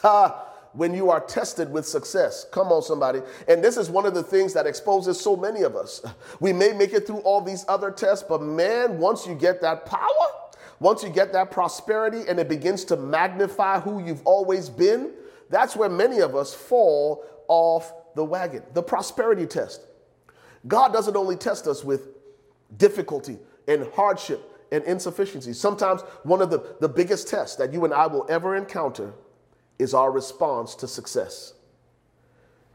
[0.00, 0.46] Ha!
[0.74, 2.46] When you are tested with success.
[2.52, 3.18] Come on, somebody.
[3.48, 6.00] And this is one of the things that exposes so many of us.
[6.38, 9.86] We may make it through all these other tests, but man, once you get that
[9.86, 10.28] power,
[10.78, 15.10] once you get that prosperity and it begins to magnify who you've always been,
[15.48, 18.62] that's where many of us fall off the wagon.
[18.74, 19.86] The prosperity test.
[20.66, 22.08] God doesn't only test us with
[22.76, 24.40] difficulty and hardship
[24.72, 25.52] and insufficiency.
[25.52, 29.12] Sometimes one of the, the biggest tests that you and I will ever encounter
[29.78, 31.54] is our response to success.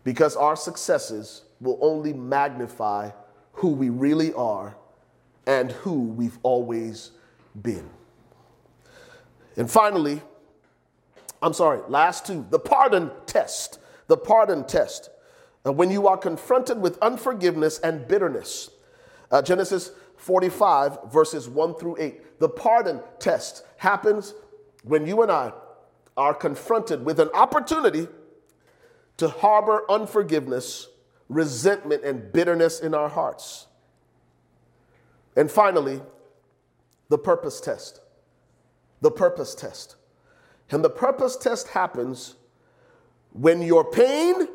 [0.03, 3.11] Because our successes will only magnify
[3.53, 4.75] who we really are
[5.47, 7.11] and who we've always
[7.61, 7.89] been.
[9.55, 10.21] And finally,
[11.41, 13.79] I'm sorry, last two, the pardon test.
[14.07, 15.09] The pardon test
[15.71, 18.69] when you are confronted with unforgiveness and bitterness.
[19.31, 22.39] Uh, Genesis 45, verses 1 through 8.
[22.39, 24.33] The pardon test happens
[24.83, 25.53] when you and I
[26.15, 28.07] are confronted with an opportunity
[29.17, 30.87] to harbor unforgiveness,
[31.29, 33.67] resentment, and bitterness in our hearts.
[35.35, 36.01] And finally,
[37.09, 38.01] the purpose test.
[39.01, 39.95] The purpose test.
[40.71, 42.35] And the purpose test happens
[43.33, 44.47] when your pain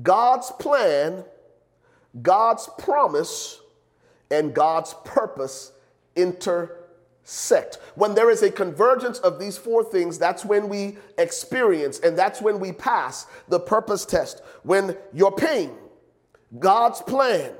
[0.00, 1.24] God's plan,
[2.22, 3.60] God's promise,
[4.30, 5.72] and God's purpose
[6.16, 7.78] intersect.
[7.94, 12.40] When there is a convergence of these four things, that's when we experience and that's
[12.40, 14.42] when we pass the purpose test.
[14.62, 15.72] When your pain,
[16.58, 17.52] God's plan,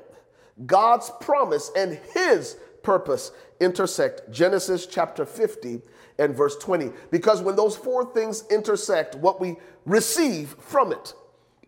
[0.67, 4.31] God's promise, and His purpose intersect.
[4.31, 5.81] Genesis chapter 50
[6.19, 6.91] and verse 20.
[7.11, 11.15] Because when those four things intersect, what we receive from it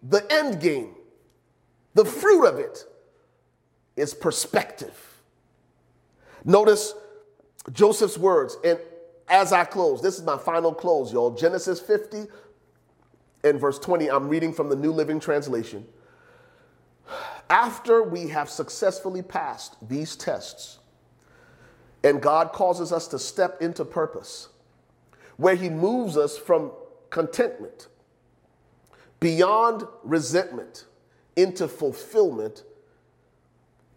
[0.09, 0.95] the end game,
[1.95, 2.85] the fruit of it,
[3.97, 4.95] is perspective.
[6.45, 6.95] Notice
[7.73, 8.79] Joseph's words, and
[9.29, 11.35] as I close, this is my final close, y'all.
[11.35, 12.27] Genesis 50
[13.45, 15.87] and verse 20, I'm reading from the New Living Translation.
[17.49, 20.79] After we have successfully passed these tests,
[22.03, 24.49] and God causes us to step into purpose,
[25.39, 26.73] where He moves us from
[27.09, 27.89] contentment
[29.25, 30.85] beyond resentment
[31.35, 32.63] into fulfillment,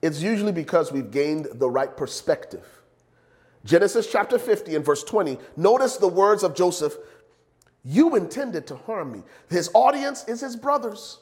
[0.02, 2.66] it's usually because we've gained the right perspective.
[3.66, 6.96] Genesis chapter 50 and verse 20, notice the words of Joseph
[7.84, 9.24] You intended to harm me.
[9.50, 11.20] His audience is his brothers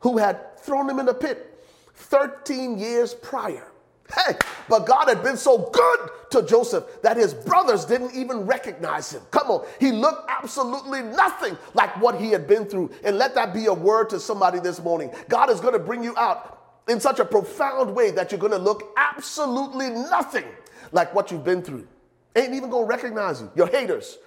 [0.00, 1.58] who had thrown him in the pit
[1.94, 3.71] 13 years prior.
[4.14, 4.34] Hey,
[4.68, 9.22] but God had been so good to Joseph that his brothers didn't even recognize him.
[9.30, 12.90] Come on, he looked absolutely nothing like what he had been through.
[13.04, 15.10] And let that be a word to somebody this morning.
[15.28, 18.52] God is going to bring you out in such a profound way that you're going
[18.52, 20.44] to look absolutely nothing
[20.90, 21.86] like what you've been through.
[22.34, 23.50] Ain't even going to recognize you.
[23.54, 24.18] Your haters,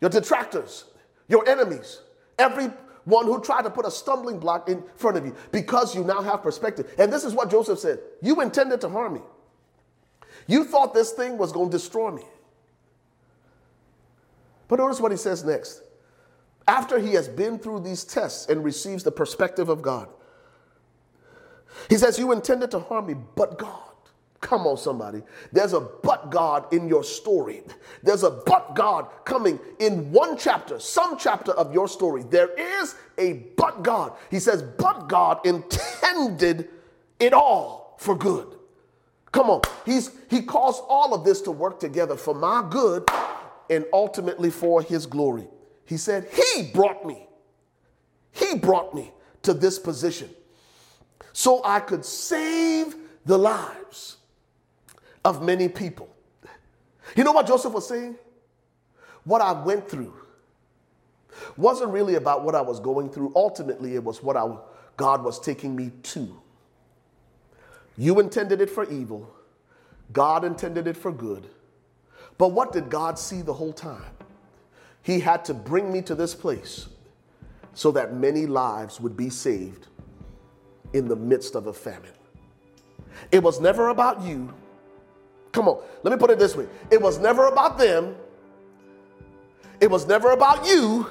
[0.00, 0.84] your detractors,
[1.28, 2.00] your enemies,
[2.38, 2.70] every
[3.04, 6.22] one who tried to put a stumbling block in front of you because you now
[6.22, 6.94] have perspective.
[6.98, 9.20] And this is what Joseph said You intended to harm me.
[10.46, 12.24] You thought this thing was going to destroy me.
[14.68, 15.82] But notice what he says next.
[16.66, 20.08] After he has been through these tests and receives the perspective of God,
[21.88, 23.91] he says, You intended to harm me, but God.
[24.42, 25.22] Come on, somebody.
[25.52, 27.62] There's a but God in your story.
[28.02, 32.24] There's a but God coming in one chapter, some chapter of your story.
[32.28, 34.12] There is a but God.
[34.30, 36.68] He says, but God intended
[37.20, 38.56] it all for good.
[39.30, 39.62] Come on.
[39.86, 43.08] He's he caused all of this to work together for my good
[43.70, 45.46] and ultimately for his glory.
[45.86, 47.28] He said, He brought me.
[48.32, 49.12] He brought me
[49.42, 50.30] to this position
[51.32, 54.16] so I could save the lives
[55.24, 56.08] of many people.
[57.16, 58.16] You know what Joseph was saying?
[59.24, 60.14] What I went through
[61.56, 63.32] wasn't really about what I was going through.
[63.34, 64.48] Ultimately, it was what I,
[64.96, 66.40] God was taking me to.
[67.96, 69.32] You intended it for evil,
[70.12, 71.48] God intended it for good.
[72.38, 74.02] But what did God see the whole time?
[75.02, 76.88] He had to bring me to this place
[77.74, 79.88] so that many lives would be saved
[80.92, 82.12] in the midst of a famine.
[83.30, 84.52] It was never about you.
[85.52, 88.16] Come on, let me put it this way it was never about them,
[89.80, 91.06] it was never about you,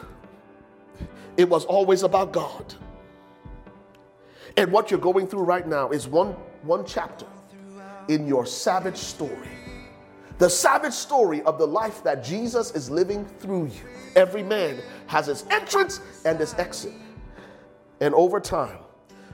[1.37, 2.73] it was always about God.
[4.57, 7.25] And what you're going through right now is one, one chapter
[8.09, 9.47] in your savage story.
[10.39, 13.81] The savage story of the life that Jesus is living through you.
[14.15, 16.93] Every man has his entrance and his exit.
[18.01, 18.79] And over time,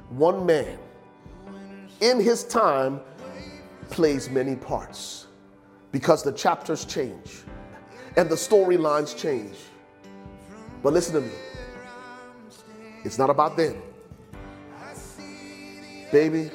[0.10, 0.78] one man
[2.02, 3.00] in his time
[3.90, 5.28] plays many parts
[5.92, 7.44] because the chapters change
[8.16, 9.56] and the storylines change.
[10.84, 11.34] But listen to me
[13.04, 13.82] it's not about them.
[16.12, 16.52] Baby,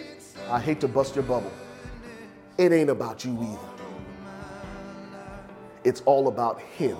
[0.50, 1.52] I hate to bust your bubble.
[2.58, 3.58] It ain't about you either.
[5.84, 6.96] It's all about Him.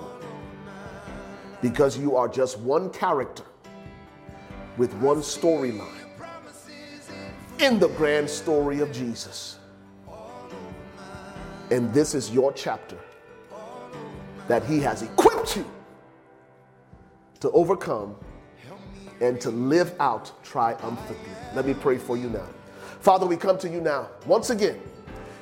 [1.61, 3.43] Because you are just one character
[4.77, 5.87] with one storyline
[7.59, 9.59] in the grand story of Jesus.
[11.73, 12.99] And this is your chapter
[14.47, 15.65] that He has equipped you
[17.39, 18.15] to overcome
[19.19, 21.31] and to live out triumphantly.
[21.55, 22.45] Let me pray for you now.
[22.99, 24.79] Father, we come to you now once again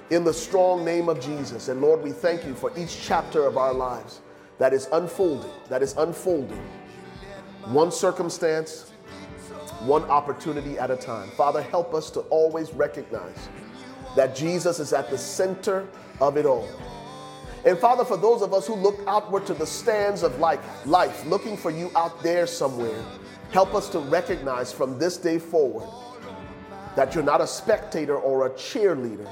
[0.10, 1.68] in the strong name of Jesus.
[1.68, 4.22] And Lord, we thank you for each chapter of our lives
[4.58, 6.66] that is unfolding, that is unfolding.
[7.66, 8.92] One circumstance,
[9.82, 11.30] one opportunity at a time.
[11.32, 13.50] Father, help us to always recognize
[14.16, 16.68] that Jesus is at the center of it all.
[17.64, 21.26] And Father, for those of us who look outward to the stands of life, life,
[21.28, 23.00] looking for you out there somewhere,
[23.52, 25.88] help us to recognize from this day forward
[26.96, 29.30] that you're not a spectator or a cheerleader,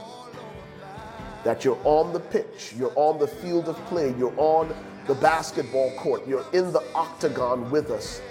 [1.43, 4.73] that you're on the pitch, you're on the field of play, you're on
[5.07, 8.21] the basketball court, you're in the octagon with us,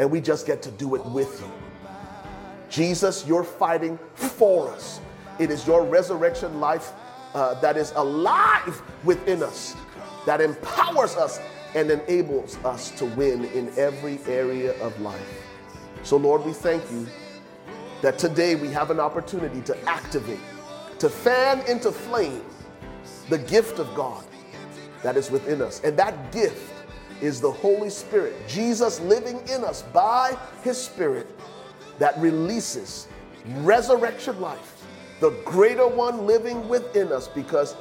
[0.00, 1.50] and we just get to do it with you.
[2.68, 5.00] Jesus, you're fighting for us.
[5.38, 6.92] It is your resurrection life
[7.34, 9.76] uh, that is alive within us,
[10.26, 11.40] that empowers us
[11.74, 15.42] and enables us to win in every area of life.
[16.02, 17.06] So, Lord, we thank you
[18.02, 20.40] that today we have an opportunity to activate
[20.98, 22.42] to fan into flame
[23.28, 24.24] the gift of God
[25.02, 25.80] that is within us.
[25.84, 26.72] And that gift
[27.20, 31.28] is the Holy Spirit, Jesus living in us by his Spirit
[31.98, 33.08] that releases
[33.58, 34.75] resurrection life,
[35.20, 37.74] the greater one living within us, because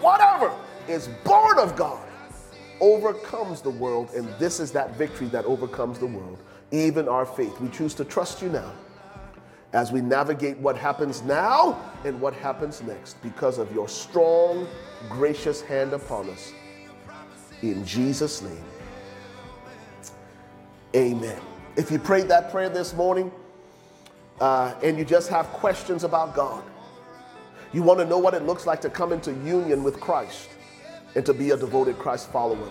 [0.00, 0.52] whatever
[0.88, 2.06] is born of God
[2.80, 6.38] overcomes the world, and this is that victory that overcomes the world,
[6.70, 7.60] even our faith.
[7.60, 8.72] We choose to trust you now
[9.72, 14.66] as we navigate what happens now and what happens next because of your strong,
[15.08, 16.52] gracious hand upon us.
[17.62, 18.64] In Jesus' name,
[20.94, 21.40] amen.
[21.76, 23.30] If you prayed that prayer this morning
[24.40, 26.62] uh, and you just have questions about God,
[27.76, 30.48] you want to know what it looks like to come into union with Christ
[31.14, 32.68] and to be a devoted Christ follower.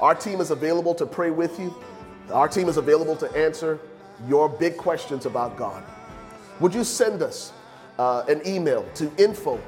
[0.00, 1.72] Our team is available to pray with you.
[2.32, 3.78] Our team is available to answer
[4.26, 5.84] your big questions about God
[6.60, 7.52] would you send us
[7.98, 9.60] uh, an email to info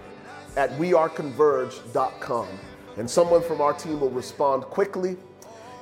[0.57, 2.49] at weareconverge.com
[2.97, 5.17] and someone from our team will respond quickly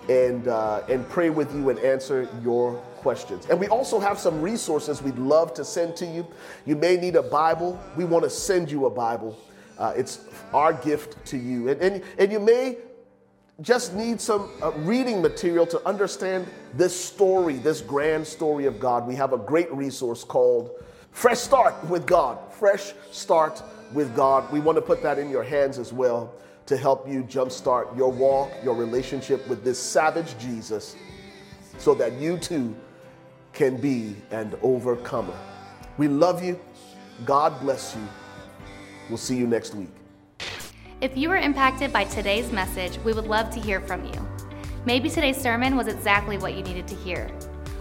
[0.08, 3.46] and, uh, and pray with you and answer your questions.
[3.46, 6.26] And we also have some resources we'd love to send to you.
[6.66, 7.80] You may need a Bible.
[7.96, 9.38] We want to send you a Bible.
[9.78, 10.20] Uh, it's
[10.52, 11.68] our gift to you.
[11.68, 12.78] And, and, and you may
[13.60, 19.06] just need some uh, reading material to understand this story, this grand story of God.
[19.06, 20.70] We have a great resource called
[21.10, 22.38] Fresh start with God.
[22.52, 24.50] Fresh start with God.
[24.52, 26.32] We want to put that in your hands as well
[26.66, 30.94] to help you jumpstart your walk, your relationship with this savage Jesus,
[31.78, 32.76] so that you too
[33.58, 35.36] can be an overcomer.
[35.96, 36.60] We love you.
[37.24, 38.02] God bless you.
[39.08, 39.88] We'll see you next week.
[41.00, 44.28] If you were impacted by today's message, we would love to hear from you.
[44.84, 47.28] Maybe today's sermon was exactly what you needed to hear,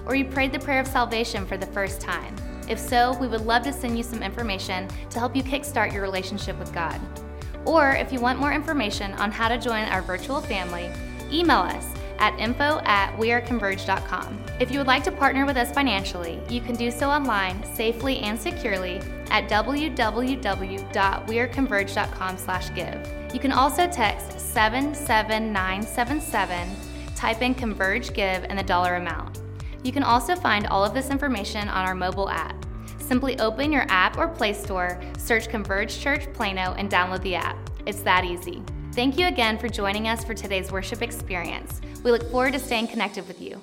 [0.08, 2.36] or you prayed the prayer of salvation for the first time.
[2.68, 6.02] If so, we would love to send you some information to help you kickstart your
[6.02, 7.00] relationship with God.
[7.66, 10.90] Or if you want more information on how to join our virtual family,
[11.32, 11.86] email us
[12.20, 14.44] at info at weareconverge.com.
[14.60, 18.20] If you would like to partner with us financially, you can do so online safely
[18.20, 23.14] and securely at www.weareconverge.com slash give.
[23.34, 26.70] You can also text 77977,
[27.16, 29.42] type in Converge Give and the dollar amount.
[29.84, 32.66] You can also find all of this information on our mobile app.
[33.00, 37.58] Simply open your app or Play Store, search Converge Church Plano, and download the app.
[37.86, 38.64] It's that easy.
[38.98, 41.82] Thank you again for joining us for today's worship experience.
[42.04, 43.62] We look forward to staying connected with you.